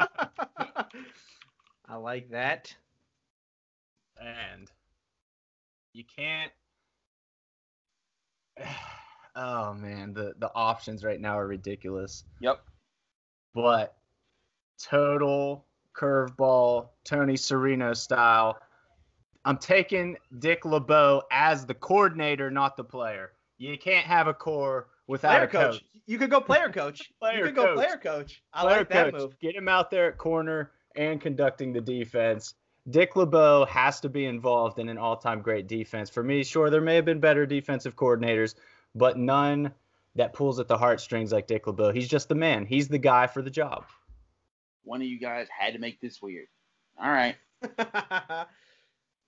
[1.96, 2.74] like that.
[4.20, 4.70] And
[5.94, 6.52] you can't.
[9.38, 12.24] Oh man, the the options right now are ridiculous.
[12.40, 12.58] Yep.
[13.54, 13.94] But
[14.82, 15.66] total
[15.96, 18.58] curveball, Tony Serino style.
[19.44, 23.32] I'm taking Dick LeBeau as the coordinator, not the player.
[23.58, 25.80] You can't have a core without player a coach.
[25.80, 25.84] coach.
[26.06, 27.12] You could go player coach.
[27.20, 27.66] player you could coach.
[27.66, 28.42] go player coach.
[28.52, 29.20] I player like that coach.
[29.20, 29.40] move.
[29.40, 32.54] Get him out there at corner and conducting the defense.
[32.90, 36.08] Dick LeBeau has to be involved in an all-time great defense.
[36.08, 38.54] For me, sure, there may have been better defensive coordinators,
[38.94, 39.72] but none
[40.14, 41.92] that pulls at the heartstrings like Dick LeBeau.
[41.92, 42.64] He's just the man.
[42.64, 43.84] He's the guy for the job.
[44.86, 46.46] One of you guys had to make this weird.
[47.02, 47.36] All right.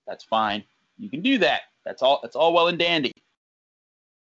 [0.07, 0.65] That's fine.
[0.99, 1.63] You can do that.
[1.85, 2.21] That's all.
[2.23, 3.13] That's all well and dandy.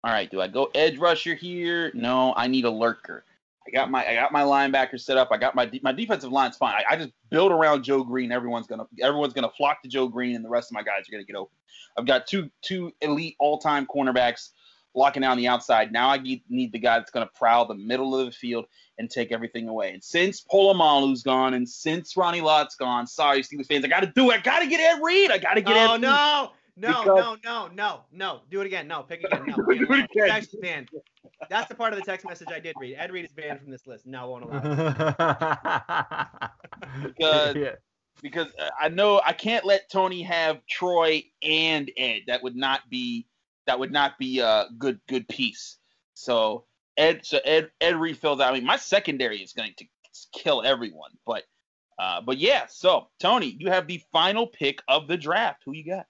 [0.04, 0.30] All right.
[0.30, 1.92] Do I go edge rusher here?
[1.94, 3.24] No, I need a lurker.
[3.68, 5.30] I got my I got my linebacker set up.
[5.32, 6.74] I got my my defensive line's fine.
[6.74, 8.32] I, I, just build around Joe Greene.
[8.32, 11.12] Everyone's gonna everyone's gonna flock to Joe Greene, and the rest of my guys are
[11.12, 11.56] gonna get open.
[11.98, 14.50] I've got two two elite all time cornerbacks
[14.94, 15.92] locking down the outside.
[15.92, 18.66] Now I need, need the guy that's gonna prowl the middle of the field
[18.98, 19.92] and take everything away.
[19.92, 24.12] And since Polamalu's gone, and since Ronnie Lott's gone, sorry Steelers fans, I got to
[24.16, 24.36] do it.
[24.36, 25.32] I got to get Ed Reed.
[25.32, 26.02] I got to get oh, Ed.
[26.02, 26.52] no.
[26.78, 28.42] No, no, no, no, no.
[28.50, 28.88] Do it again.
[28.88, 29.44] No, pick again.
[29.46, 29.56] No.
[29.70, 30.48] do it again.
[30.62, 30.90] banned.
[31.50, 32.96] That's the part of the text message I did read.
[32.98, 34.06] Ed Reed is banned from this list.
[34.06, 34.60] No, won't allow.
[37.04, 37.72] because yeah.
[38.22, 42.22] because uh, I know I can't let Tony have Troy and Ed.
[42.28, 43.28] That would not be
[43.72, 45.78] that would not be a good good piece.
[46.14, 46.66] So
[46.98, 48.52] Ed so Ed Ed fills out.
[48.52, 49.86] I mean, my secondary is going to
[50.34, 51.44] kill everyone, but
[51.98, 52.66] uh, but yeah.
[52.68, 55.62] So Tony, you have the final pick of the draft.
[55.64, 56.06] Who you got?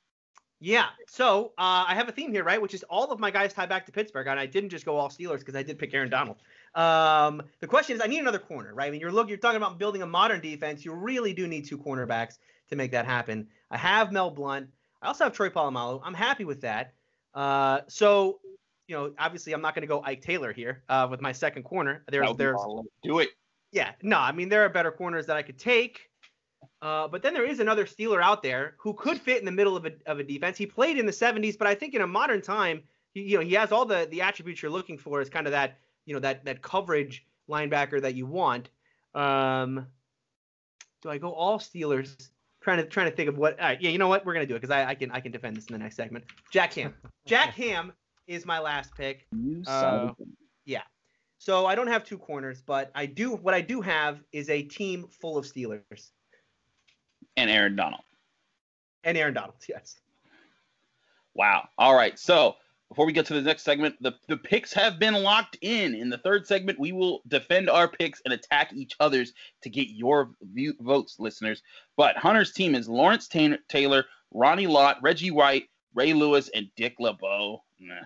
[0.60, 0.88] Yeah.
[1.08, 2.60] So uh, I have a theme here, right?
[2.60, 4.98] Which is all of my guys tie back to Pittsburgh, and I didn't just go
[4.98, 6.38] all Steelers because I did pick Aaron Donald.
[6.74, 8.88] Um, the question is, I need another corner, right?
[8.88, 10.84] I mean, you're look, you're talking about building a modern defense.
[10.84, 12.40] You really do need two cornerbacks
[12.72, 13.50] to make that happen.
[13.70, 14.70] I have Mel Blount.
[15.00, 16.02] I also have Troy Polamalu.
[16.04, 16.94] I'm happy with that.
[17.34, 18.40] Uh, so,
[18.88, 21.64] you know, obviously, I'm not going to go Ike Taylor here uh, with my second
[21.64, 22.04] corner.
[22.10, 22.60] There's, there's,
[23.04, 23.30] do it.
[23.72, 26.10] Yeah, no, I mean, there are better corners that I could take.
[26.82, 29.78] Uh, but then there is another Steeler out there who could fit in the middle
[29.78, 30.58] of a, of a defense.
[30.58, 32.82] He played in the 70s, but I think in a modern time,
[33.14, 35.22] he, you know, he has all the the attributes you're looking for.
[35.22, 38.70] Is kind of that, you know, that that coverage linebacker that you want.
[39.14, 39.86] Um,
[41.02, 42.30] do I go all Steelers?
[42.62, 43.60] Trying to trying to think of what.
[43.60, 44.26] All right, yeah, you know what?
[44.26, 45.96] We're gonna do it because I, I can I can defend this in the next
[45.96, 46.26] segment.
[46.52, 46.94] Jack Ham.
[47.26, 47.92] Jack Ham
[48.28, 49.28] is my last pick.
[49.68, 50.12] Uh,
[50.66, 50.84] yeah.
[51.40, 53.36] So I don't have two corners, but I do.
[53.36, 56.12] What I do have is a team full of Steelers
[57.36, 58.04] and Aaron Donald.
[59.04, 60.00] And Aaron Donald, yes.
[61.34, 61.68] Wow.
[61.78, 62.20] All right.
[62.20, 62.58] So
[62.92, 65.96] before we get to the next segment, the, the picks have been locked in.
[65.96, 69.88] In the third segment, we will defend our picks and attack each other's to get
[69.92, 71.64] your view, votes, listeners.
[71.96, 77.64] But Hunter's team is Lawrence Taylor, Ronnie Lott, Reggie White, Ray Lewis, and Dick LeBeau.
[77.80, 78.02] Nah.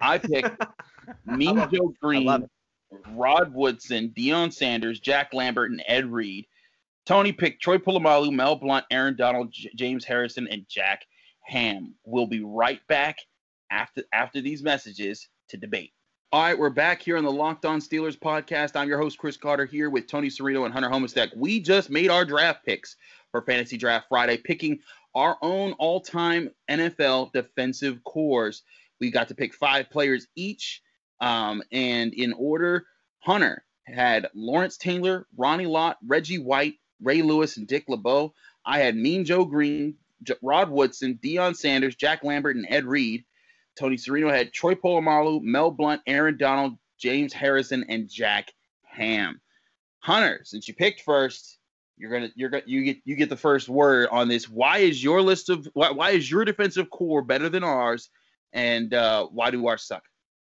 [0.00, 0.62] I picked
[1.26, 2.48] Mean Joe Greene,
[3.08, 6.46] Rod Woodson, Deion Sanders, Jack Lambert, and Ed Reed.
[7.04, 11.04] Tony picked Troy Polamalu, Mel Blount, Aaron Donald, J- James Harrison, and Jack
[11.40, 11.96] Ham.
[12.04, 13.18] We'll be right back
[13.70, 15.92] after after these messages to debate.
[16.30, 18.76] All right, we're back here on the Locked On Steelers podcast.
[18.76, 21.32] I'm your host Chris Carter here with Tony Serino and Hunter Homestead.
[21.34, 22.96] We just made our draft picks
[23.30, 24.80] for Fantasy Draft Friday, picking
[25.14, 28.62] our own all-time NFL defensive cores.
[29.00, 30.82] We got to pick five players each,
[31.20, 32.84] um, and in order,
[33.20, 38.34] Hunter had Lawrence Taylor, Ronnie Lott, Reggie White, Ray Lewis, and Dick LeBeau.
[38.66, 43.24] I had Mean Joe Greene, J- Rod Woodson, Deion Sanders, Jack Lambert, and Ed Reed.
[43.78, 49.40] Tony Serino had Troy Polamalu, Mel Blount, Aaron Donald, James Harrison, and Jack Ham.
[50.00, 51.58] Hunter, since you picked first,
[51.96, 54.48] you're gonna you're gonna you get you get the first word on this.
[54.48, 58.10] Why is your list of why, why is your defensive core better than ours,
[58.52, 60.04] and uh, why do ours suck?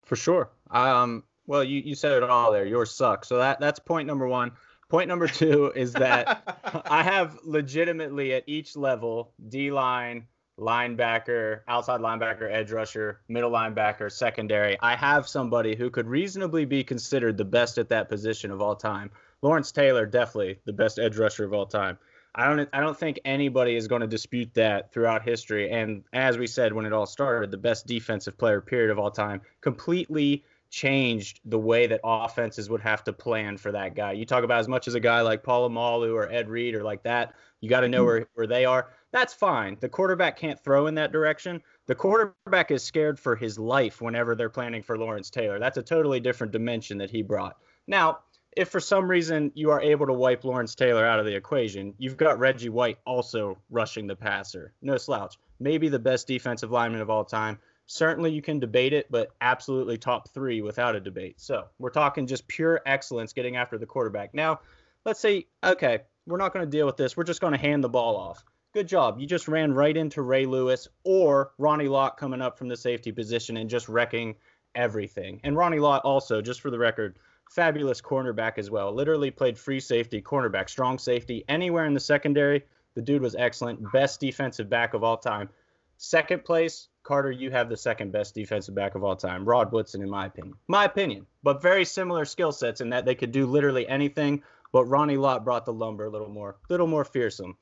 [0.04, 0.50] For sure.
[0.70, 1.24] Um.
[1.46, 2.66] Well, you, you said it all there.
[2.66, 3.24] Yours suck.
[3.24, 4.52] So that that's point number one.
[4.90, 10.26] Point number two is that I have legitimately at each level D line,
[10.58, 14.78] linebacker, outside linebacker, edge rusher, middle linebacker, secondary.
[14.80, 18.74] I have somebody who could reasonably be considered the best at that position of all
[18.74, 19.10] time.
[19.40, 21.98] Lawrence Taylor, definitely the best edge rusher of all time.
[22.34, 25.70] I don't I don't think anybody is going to dispute that throughout history.
[25.70, 29.10] And as we said when it all started, the best defensive player period of all
[29.10, 29.40] time.
[29.60, 34.12] Completely changed the way that offenses would have to plan for that guy.
[34.12, 37.02] You talk about as much as a guy like Polamalu or Ed Reed or like
[37.04, 38.06] that, you got to know mm-hmm.
[38.06, 38.88] where, where they are.
[39.12, 39.78] That's fine.
[39.80, 41.62] The quarterback can't throw in that direction.
[41.86, 45.58] The quarterback is scared for his life whenever they're planning for Lawrence Taylor.
[45.58, 47.56] That's a totally different dimension that he brought.
[47.86, 48.18] Now,
[48.56, 51.94] if for some reason you are able to wipe Lawrence Taylor out of the equation,
[51.98, 54.74] you've got Reggie White also rushing the passer.
[54.82, 55.36] No slouch.
[55.58, 59.98] Maybe the best defensive lineman of all time certainly you can debate it, but absolutely
[59.98, 61.40] top three without a debate.
[61.40, 64.34] So we're talking just pure excellence getting after the quarterback.
[64.34, 64.60] Now,
[65.04, 67.16] let's say, okay, we're not going to deal with this.
[67.16, 68.44] We're just going to hand the ball off.
[68.74, 69.18] Good job.
[69.18, 73.10] You just ran right into Ray Lewis or Ronnie Lott coming up from the safety
[73.10, 74.34] position and just wrecking
[74.74, 75.40] everything.
[75.42, 77.18] And Ronnie Lott also, just for the record,
[77.50, 78.92] fabulous cornerback as well.
[78.92, 82.62] Literally played free safety, cornerback, strong safety, anywhere in the secondary.
[82.94, 83.90] The dude was excellent.
[83.90, 85.48] Best defensive back of all time.
[85.96, 90.02] Second place, Carter, you have the second best defensive back of all time, Rod Woodson,
[90.02, 90.54] in my opinion.
[90.68, 94.42] My opinion, but very similar skill sets in that they could do literally anything.
[94.72, 97.56] But Ronnie Lott brought the lumber a little more, little more fearsome.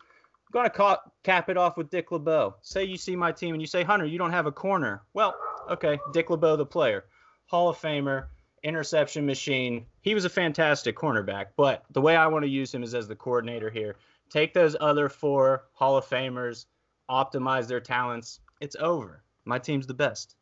[0.47, 2.55] I'm going to cap it off with Dick LeBeau.
[2.63, 5.03] Say you see my team and you say, Hunter, you don't have a corner.
[5.13, 5.35] Well,
[5.71, 7.05] okay, Dick LeBeau, the player,
[7.47, 8.27] Hall of Famer,
[8.63, 9.87] interception machine.
[10.03, 13.09] He was a fantastic cornerback, but the way I want to use him is as
[13.09, 13.97] the coordinator here.
[14.31, 16.67] Take those other four Hall of Famers,
[17.11, 18.41] optimize their talents.
[18.61, 19.23] It's over.
[19.45, 20.37] My team's the best.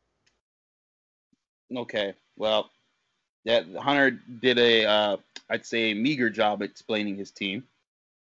[1.74, 2.14] Okay.
[2.36, 2.70] Well,
[3.44, 5.16] yeah, Hunter did a, uh,
[5.50, 7.64] I'd say, a meager job explaining his team.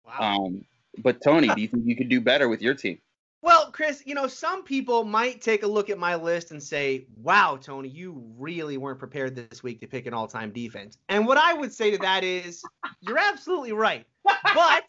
[0.06, 0.44] Wow.
[0.44, 0.64] Um,
[1.02, 2.98] but Tony, do you think you could do better with your team?
[3.42, 7.06] Well, Chris, you know, some people might take a look at my list and say,
[7.16, 10.98] wow, Tony, you really weren't prepared this week to pick an all time defense.
[11.08, 12.62] And what I would say to that is,
[13.00, 14.04] you're absolutely right.
[14.24, 14.84] But,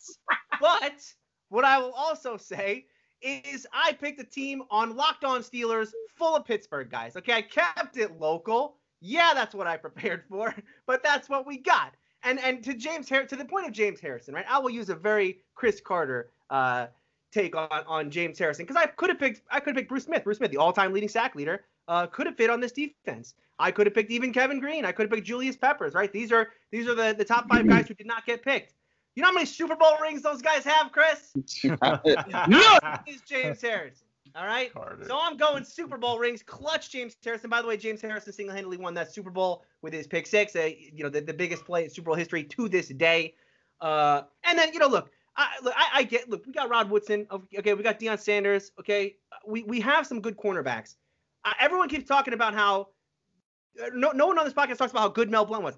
[0.59, 1.13] but,
[1.49, 2.87] what I will also say
[3.21, 7.15] is I picked a team on Locked On Steelers full of Pittsburgh guys.
[7.15, 8.77] Okay, I kept it local.
[9.01, 10.55] Yeah, that's what I prepared for,
[10.87, 11.93] but that's what we got.
[12.27, 14.45] And and to James Har- to the point of James Harrison, right?
[14.49, 16.87] I will use a very Cris Carter uh,
[17.31, 20.03] take on, on James Harrison because I could have picked I could have picked Bruce
[20.03, 20.25] Smith.
[20.25, 23.35] Bruce Smith, the all-time leading sack leader, uh, could have fit on this defense.
[23.59, 24.83] I could have picked even Kevin Greene.
[24.83, 25.93] I could have picked Julius Peppers.
[25.93, 26.11] Right?
[26.11, 28.73] These are these are the, the top five guys who did not get picked.
[29.15, 31.31] You know how many Super Bowl rings those guys have, Chris?
[31.63, 34.06] no, is James Harrison.
[34.37, 34.71] All right.
[34.71, 35.03] Carter.
[35.07, 36.43] So I'm going Super Bowl rings.
[36.43, 37.49] Clutch James Harrison.
[37.49, 40.55] By the way, James Harrison single-handedly won that Super Bowl with his pick six.
[40.55, 43.33] Uh, you know, the, the biggest play in Super Bowl history to this day.
[43.81, 46.29] Uh, and then you know, look, I, look, I, I, get.
[46.29, 47.25] Look, we got Rod Woodson.
[47.31, 48.71] Okay, we got Deion Sanders.
[48.79, 49.15] Okay,
[49.47, 50.97] we we have some good cornerbacks.
[51.43, 52.89] Uh, everyone keeps talking about how
[53.83, 55.77] uh, no no one on this podcast talks about how good Mel Blount was.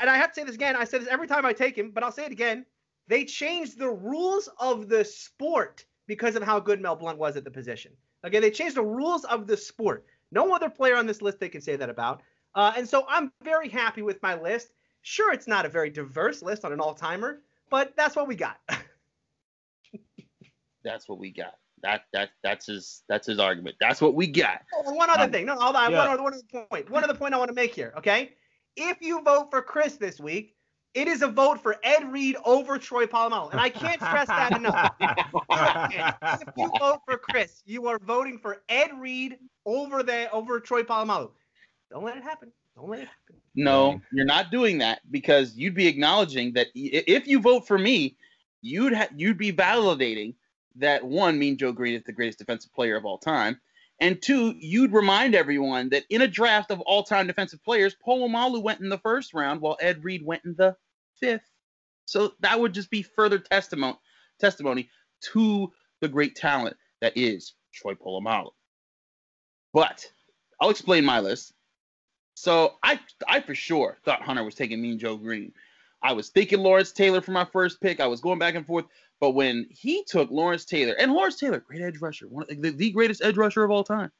[0.00, 0.74] And I have to say this again.
[0.74, 2.64] I say this every time I take him, but I'll say it again.
[3.08, 7.44] They changed the rules of the sport because of how good Mel Blount was at
[7.44, 7.92] the position.
[8.26, 10.04] Okay, they changed the rules of the sport.
[10.30, 12.22] No other player on this list they can say that about.
[12.54, 14.68] Uh, and so I'm very happy with my list.
[15.02, 18.36] Sure, it's not a very diverse list on an all timer, but that's what we
[18.36, 18.58] got.
[20.84, 21.54] that's what we got.
[21.82, 23.76] That that that's his that's his argument.
[23.78, 24.62] That's what we got.
[24.74, 25.44] Oh, one other um, thing.
[25.44, 25.90] No, hold on.
[25.90, 25.98] Yeah.
[25.98, 26.90] One, other, one other point.
[26.90, 27.92] One other point I want to make here.
[27.98, 28.32] Okay,
[28.76, 30.56] if you vote for Chris this week,
[30.94, 34.56] it is a vote for Ed Reed over Troy Polamalu, and I can't stress that
[34.56, 34.94] enough.
[36.40, 40.82] if you vote for Chris, you are voting for Ed Reed over the over Troy
[40.82, 41.30] Polamalu.
[41.90, 42.52] Don't let it happen.
[42.76, 43.40] Don't let it happen.
[43.56, 48.16] No, you're not doing that because you'd be acknowledging that if you vote for me,
[48.62, 50.34] you'd ha- you'd be validating
[50.76, 53.60] that one, Mean Joe Greene is the greatest defensive player of all time,
[54.00, 58.80] and two, you'd remind everyone that in a draft of all-time defensive players, Polamalu went
[58.80, 60.76] in the first round while Ed Reed went in the
[61.20, 61.48] fifth.
[62.06, 63.96] So that would just be further testimony
[64.40, 64.90] testimony
[65.32, 68.50] to the great talent that is Troy Polamalu.
[69.72, 70.04] But
[70.60, 71.52] I'll explain my list.
[72.34, 75.52] So I I for sure thought Hunter was taking Mean Joe Greene.
[76.02, 78.00] I was thinking Lawrence Taylor for my first pick.
[78.00, 78.86] I was going back and forth.
[79.24, 82.90] But when he took Lawrence Taylor, and Lawrence Taylor, great edge rusher, one the, the
[82.90, 84.12] greatest edge rusher of all time.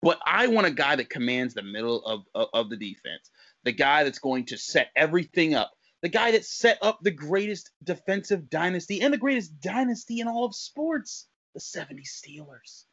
[0.00, 3.30] But I want a guy that commands the middle of, of, of the defense,
[3.64, 7.68] the guy that's going to set everything up, the guy that set up the greatest
[7.84, 12.84] defensive dynasty and the greatest dynasty in all of sports, the 70 Steelers.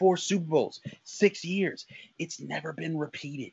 [0.00, 1.86] Four Super Bowls, six years.
[2.18, 3.52] It's never been repeated.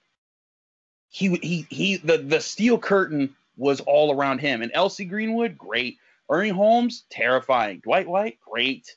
[1.10, 4.64] He he he the, the steel curtain was all around him.
[4.64, 5.06] And L.C.
[5.06, 6.00] Greenwood, great.
[6.30, 7.82] Ernie Holmes, terrifying.
[7.82, 8.96] Dwight White, great.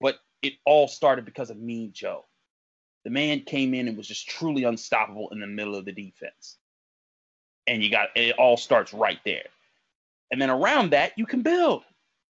[0.00, 2.24] But it all started because of Mean Joe.
[3.04, 6.56] The man came in and was just truly unstoppable in the middle of the defense
[7.66, 9.44] and you got it all starts right there.
[10.30, 11.84] And then around that, you can build.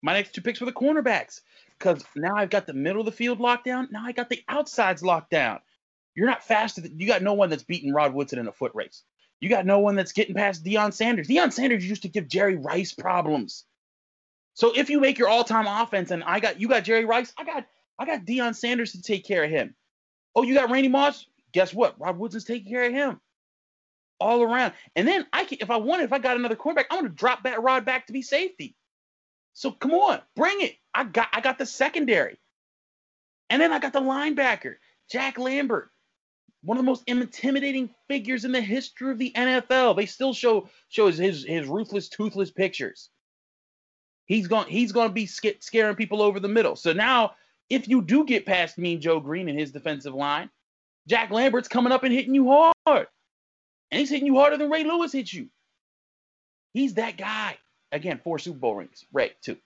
[0.02, 1.40] My next two picks were the cornerbacks
[1.78, 3.88] because now I've got the middle of the field locked down.
[3.90, 5.60] Now I got the outsides locked down.
[6.14, 6.82] You're not faster.
[6.82, 9.02] You got no one that's beating Rod Woodson in a foot race.
[9.40, 11.28] You got no one that's getting past Deion Sanders.
[11.28, 13.64] Deion Sanders used to give Jerry Rice problems.
[14.58, 17.44] So if you make your all-time offense, and I got you got Jerry Rice, I
[17.44, 17.64] got
[17.96, 19.76] I got Deion Sanders to take care of him.
[20.34, 21.26] Oh, you got Randy Moss?
[21.52, 21.94] Guess what?
[22.00, 23.20] Rod Woodson's taking care of him
[24.18, 24.72] all around.
[24.96, 27.44] And then I can, if I wanted, if I got another quarterback, I'm gonna drop
[27.44, 28.74] that rod back to be safety.
[29.52, 30.74] So come on, bring it.
[30.92, 32.36] I got I got the secondary.
[33.50, 34.74] And then I got the linebacker,
[35.08, 35.92] Jack Lambert,
[36.62, 39.94] one of the most intimidating figures in the history of the NFL.
[39.94, 43.08] They still show shows his his ruthless, toothless pictures.
[44.28, 46.76] He's going he's going to be sc- scaring people over the middle.
[46.76, 47.32] So now,
[47.70, 50.50] if you do get past Mean Joe Greene and his defensive line,
[51.08, 53.06] Jack Lambert's coming up and hitting you hard.
[53.90, 55.48] And he's hitting you harder than Ray Lewis hit you.
[56.74, 57.56] He's that guy.
[57.90, 59.06] Again, four Super Bowl rings.
[59.12, 59.56] Ray, two.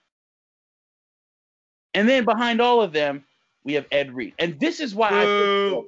[1.93, 3.25] And then behind all of them,
[3.65, 4.35] we have Ed Reed.
[4.39, 5.83] And this is why I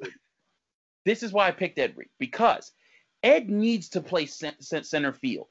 [1.05, 2.73] this is why I picked Ed Reed because
[3.23, 5.47] Ed needs to play center field.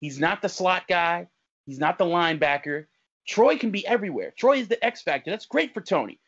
[0.00, 1.28] He's not the slot guy.
[1.66, 2.86] He's not the linebacker.
[3.26, 4.32] Troy can be everywhere.
[4.36, 5.30] Troy is the X factor.
[5.30, 6.18] That's great for Tony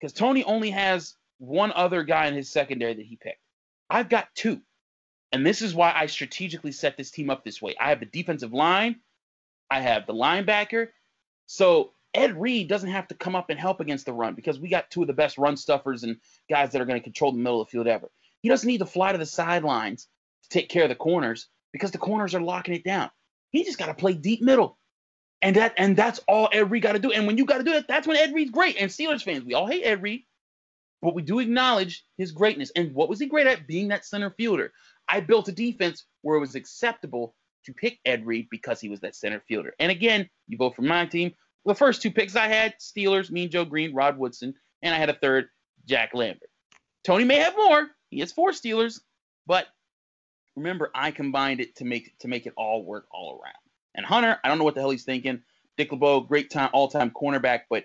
[0.00, 3.40] because Tony only has one other guy in his secondary that he picked.
[3.88, 4.60] I've got two.
[5.32, 7.74] And this is why I strategically set this team up this way.
[7.78, 8.96] I have the defensive line,
[9.70, 10.88] I have the linebacker.
[11.46, 14.68] So Ed Reed doesn't have to come up and help against the run because we
[14.68, 16.16] got two of the best run stuffers and
[16.48, 18.10] guys that are going to control the middle of the field ever.
[18.40, 20.08] He doesn't need to fly to the sidelines
[20.44, 23.10] to take care of the corners because the corners are locking it down.
[23.56, 24.78] He just got to play deep middle.
[25.42, 27.12] And that and that's all Ed Reed got to do.
[27.12, 28.76] And when you got to do that, that's when Ed Reed's great.
[28.78, 30.24] And Steelers fans, we all hate Ed Reed,
[31.02, 32.72] but we do acknowledge his greatness.
[32.74, 33.66] And what was he great at?
[33.66, 34.72] Being that center fielder.
[35.08, 37.34] I built a defense where it was acceptable
[37.64, 39.74] to pick Ed Reed because he was that center fielder.
[39.78, 41.32] And again, you vote for my team.
[41.64, 45.10] The first two picks I had, Steelers, Mean Joe Greene, Rod Woodson, and I had
[45.10, 45.48] a third,
[45.84, 46.48] Jack Lambert.
[47.04, 47.88] Tony may have more.
[48.10, 49.00] He has four Steelers,
[49.46, 49.66] but
[50.56, 53.54] remember, I combined it to make to make it all work all around.
[53.94, 55.42] And Hunter, I don't know what the hell he's thinking.
[55.76, 57.84] Dick LeBeau, great time, all-time cornerback, but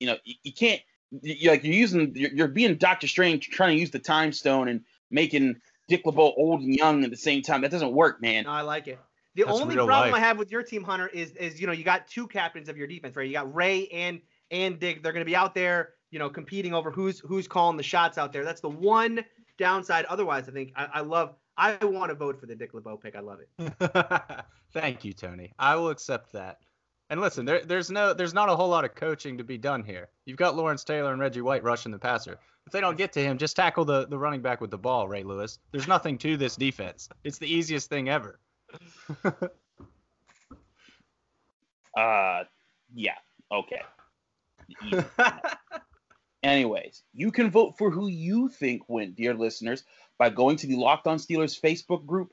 [0.00, 0.80] you know you, you can't.
[1.22, 4.68] You, like you're using, you're, you're being Doctor Strange, trying to use the time stone
[4.68, 5.56] and making
[5.88, 7.62] Dick LeBeau old and young at the same time.
[7.62, 8.44] That doesn't work, man.
[8.44, 8.98] No, I like it.
[9.34, 10.14] The That's only problem life.
[10.14, 12.76] I have with your team, Hunter, is is you know you got two captains of
[12.76, 13.26] your defense, right?
[13.26, 15.02] You got Ray and and Dick.
[15.02, 18.18] They're going to be out there, you know, competing over who's who's calling the shots
[18.18, 18.44] out there.
[18.44, 19.24] That's the one
[19.56, 20.04] downside.
[20.06, 21.34] Otherwise, I think I, I love.
[21.58, 23.16] I want to vote for the Dick LeBeau pick.
[23.16, 24.44] I love it.
[24.72, 25.52] Thank you, Tony.
[25.58, 26.58] I will accept that.
[27.10, 29.82] And listen, there, there's no, there's not a whole lot of coaching to be done
[29.82, 30.08] here.
[30.24, 32.38] You've got Lawrence Taylor and Reggie White rushing the passer.
[32.66, 35.08] If they don't get to him, just tackle the, the running back with the ball,
[35.08, 35.58] Ray Lewis.
[35.72, 37.08] There's nothing to this defense.
[37.24, 38.38] It's the easiest thing ever.
[41.98, 42.44] uh,
[42.94, 43.16] yeah.
[43.50, 43.80] Okay.
[46.42, 49.82] Anyways, you can vote for who you think win, dear listeners,
[50.18, 52.32] by going to the Locked On Steelers Facebook group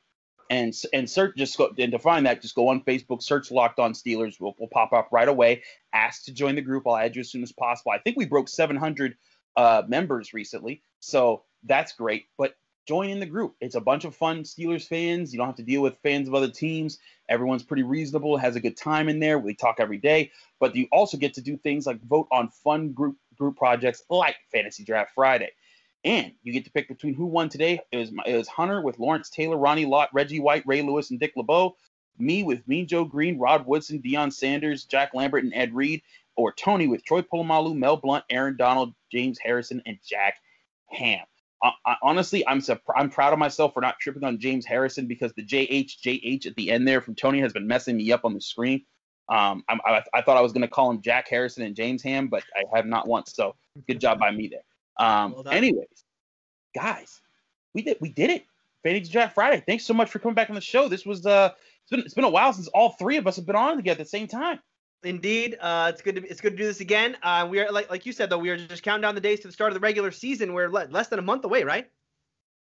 [0.50, 3.80] and and search just go and to find that just go on Facebook, search Locked
[3.80, 4.40] On Steelers.
[4.40, 5.64] We'll, we'll pop up right away.
[5.94, 6.88] Ask to join the group.
[6.88, 7.92] I'll add you as soon as possible.
[7.92, 9.16] I think we broke 700
[9.56, 12.26] uh, members recently, so that's great.
[12.38, 12.56] But
[12.88, 13.56] join in the group.
[13.60, 15.34] It's a bunch of fun Steelers fans.
[15.34, 17.00] You don't have to deal with fans of other teams.
[17.28, 19.40] Everyone's pretty reasonable, has a good time in there.
[19.40, 22.92] We talk every day, but you also get to do things like vote on fun
[22.92, 25.50] group group projects like Fantasy Draft Friday.
[26.06, 27.82] And you get to pick between who won today.
[27.92, 31.20] It was, it was Hunter with Lawrence Taylor, Ronnie Lott, Reggie White, Ray Lewis, and
[31.20, 31.76] Dick LeBeau.
[32.20, 36.04] Me with Mean Joe Greene, Rod Woodson, Deion Sanders, Jack Lambert, and Ed Reed.
[36.38, 40.36] Or Tony with Troy Polamalu, Mel Blount, Aaron Donald, James Harrison, and Jack
[40.88, 41.26] Ham.
[41.64, 42.62] Uh, I, honestly, I'm
[42.96, 46.56] I'm proud of myself for not tripping on James Harrison because the JH JH at
[46.56, 48.84] the end there from Tony has been messing me up on the screen.
[49.30, 52.04] Um, I, I, I thought I was going to call him Jack Harrison and James
[52.04, 53.34] Ham, but I have not once.
[53.34, 53.56] So
[53.88, 54.62] good job by me there.
[54.98, 56.06] Um, well anyways,
[56.74, 57.22] guys,
[57.74, 58.46] we did we did it.
[58.84, 59.64] Fantasy Draft Friday.
[59.66, 60.88] Thanks so much for coming back on the show.
[60.88, 63.46] This was uh, it's been it's been a while since all three of us have
[63.46, 64.60] been on together at the same time.
[65.04, 67.18] Indeed, uh, it's good to it's good to do this again.
[67.22, 69.40] Uh, we are like like you said though, we are just counting down the days
[69.42, 70.54] to the start of the regular season.
[70.54, 71.90] We're le- less than a month away, right?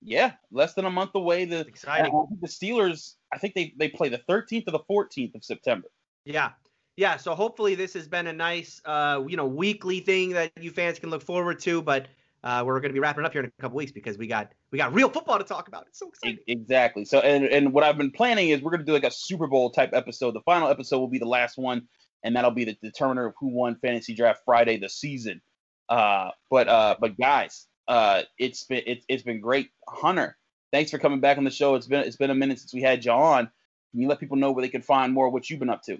[0.01, 1.45] Yeah, less than a month away.
[1.45, 2.13] The That's exciting.
[2.13, 5.89] Uh, the Steelers, I think they they play the 13th or the 14th of September.
[6.23, 6.51] Yeah,
[6.95, 7.17] yeah.
[7.17, 10.99] So hopefully this has been a nice, uh, you know, weekly thing that you fans
[10.99, 11.81] can look forward to.
[11.81, 12.07] But
[12.43, 14.51] uh, we're going to be wrapping up here in a couple weeks because we got
[14.71, 15.85] we got real football to talk about.
[15.87, 16.39] It's so exciting.
[16.47, 17.05] Exactly.
[17.05, 19.47] So and and what I've been planning is we're going to do like a Super
[19.47, 20.35] Bowl type episode.
[20.35, 21.87] The final episode will be the last one,
[22.23, 25.41] and that'll be the determiner of who won Fantasy Draft Friday the season.
[25.89, 29.69] Uh, but uh, but guys, uh, it's been it, it's been great.
[29.87, 30.37] Hunter,
[30.71, 31.75] thanks for coming back on the show.
[31.75, 33.49] It's been it's been a minute since we had you on.
[33.91, 35.83] Can you let people know where they can find more of what you've been up
[35.83, 35.99] to?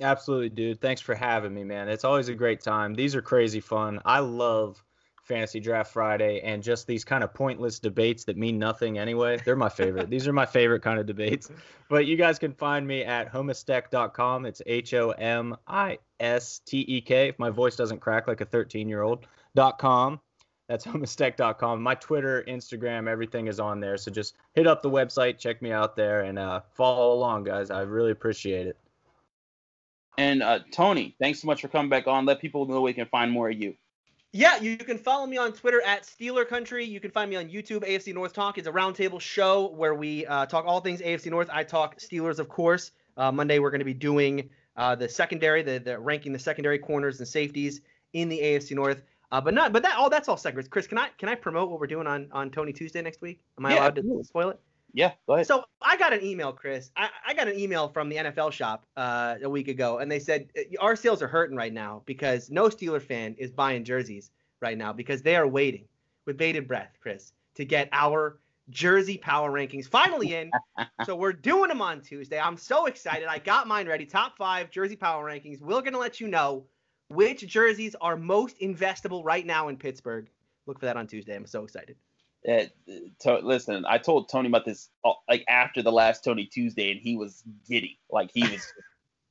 [0.00, 0.80] Absolutely, dude.
[0.80, 1.88] Thanks for having me, man.
[1.88, 2.94] It's always a great time.
[2.94, 4.00] These are crazy fun.
[4.04, 4.84] I love
[5.28, 9.38] Fantasy Draft Friday and just these kind of pointless debates that mean nothing anyway.
[9.44, 10.10] They're my favorite.
[10.10, 11.50] these are my favorite kind of debates.
[11.88, 14.46] But you guys can find me at homistek.com.
[14.46, 17.28] It's H O M I S T E K.
[17.28, 20.20] If my voice doesn't crack like a 13 year old.com.
[20.68, 21.82] That's homistek.com.
[21.82, 23.96] My Twitter, Instagram, everything is on there.
[23.96, 27.70] So just hit up the website, check me out there, and uh, follow along, guys.
[27.70, 28.76] I really appreciate it.
[30.18, 32.26] And uh, Tony, thanks so much for coming back on.
[32.26, 33.74] Let people know they can find more of you.
[34.32, 36.84] Yeah, you can follow me on Twitter at Steeler Country.
[36.84, 37.88] You can find me on YouTube.
[37.88, 41.48] AFC North Talk It's a roundtable show where we uh, talk all things AFC North.
[41.50, 42.92] I talk Steelers, of course.
[43.16, 46.78] Uh, Monday we're going to be doing uh, the secondary, the, the ranking the secondary
[46.78, 47.80] corners and safeties
[48.12, 49.02] in the AFC North.
[49.32, 50.68] Uh, but not, but that all that's all segments.
[50.68, 53.40] Chris, can I can I promote what we're doing on on Tony Tuesday next week?
[53.58, 54.60] Am I yeah, allowed to spoil it?
[54.94, 55.46] Yeah, go ahead.
[55.46, 56.90] So I got an email, Chris.
[56.96, 60.18] I, I got an email from the NFL shop uh, a week ago, and they
[60.18, 64.30] said uh, our sales are hurting right now because no Steeler fan is buying jerseys
[64.60, 65.84] right now because they are waiting
[66.26, 70.50] with bated breath, Chris, to get our jersey power rankings finally in.
[71.04, 72.38] so we're doing them on Tuesday.
[72.38, 73.26] I'm so excited.
[73.28, 74.06] I got mine ready.
[74.06, 75.60] Top five jersey power rankings.
[75.60, 76.64] We're gonna let you know
[77.08, 80.28] which jerseys are most investable right now in Pittsburgh.
[80.66, 81.34] Look for that on Tuesday.
[81.34, 81.96] I'm so excited.
[82.46, 82.64] Uh,
[83.20, 87.00] to, listen, I told Tony about this uh, like after the last Tony Tuesday, and
[87.00, 87.98] he was giddy.
[88.10, 88.72] Like he was,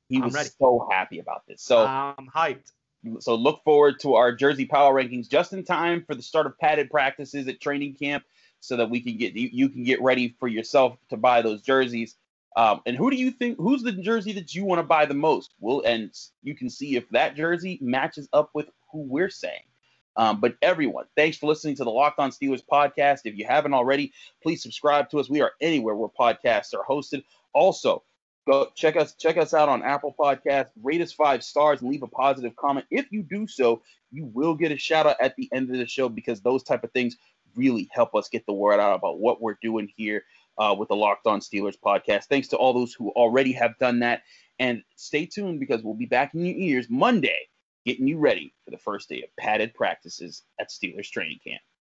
[0.10, 0.50] he was ready.
[0.60, 1.62] so happy about this.
[1.62, 2.72] So I'm hyped.
[3.20, 6.58] So look forward to our Jersey Power rankings just in time for the start of
[6.60, 8.24] padded practices at training camp,
[8.60, 11.62] so that we can get you, you can get ready for yourself to buy those
[11.62, 12.16] jerseys.
[12.56, 15.14] Um, and who do you think who's the jersey that you want to buy the
[15.14, 15.54] most?
[15.60, 19.62] Well, and you can see if that jersey matches up with who we're saying.
[20.18, 23.22] Um, but everyone, thanks for listening to the Locked On Steelers podcast.
[23.26, 24.12] If you haven't already,
[24.42, 25.30] please subscribe to us.
[25.30, 27.24] We are anywhere where podcasts are hosted.
[27.54, 28.04] Also,
[28.48, 30.72] go check us check us out on Apple Podcasts.
[30.82, 32.88] Rate us five stars and leave a positive comment.
[32.90, 35.86] If you do so, you will get a shout out at the end of the
[35.86, 37.18] show because those type of things
[37.56, 40.24] really help us get the word out about what we're doing here
[40.58, 42.26] uh, with the Locked On Steelers podcast.
[42.26, 44.24] Thanks to all those who already have done that.
[44.60, 47.50] And stay tuned because we'll be back in your ears Monday
[47.88, 51.62] getting you ready for the first day of padded practices at Steelers training camp.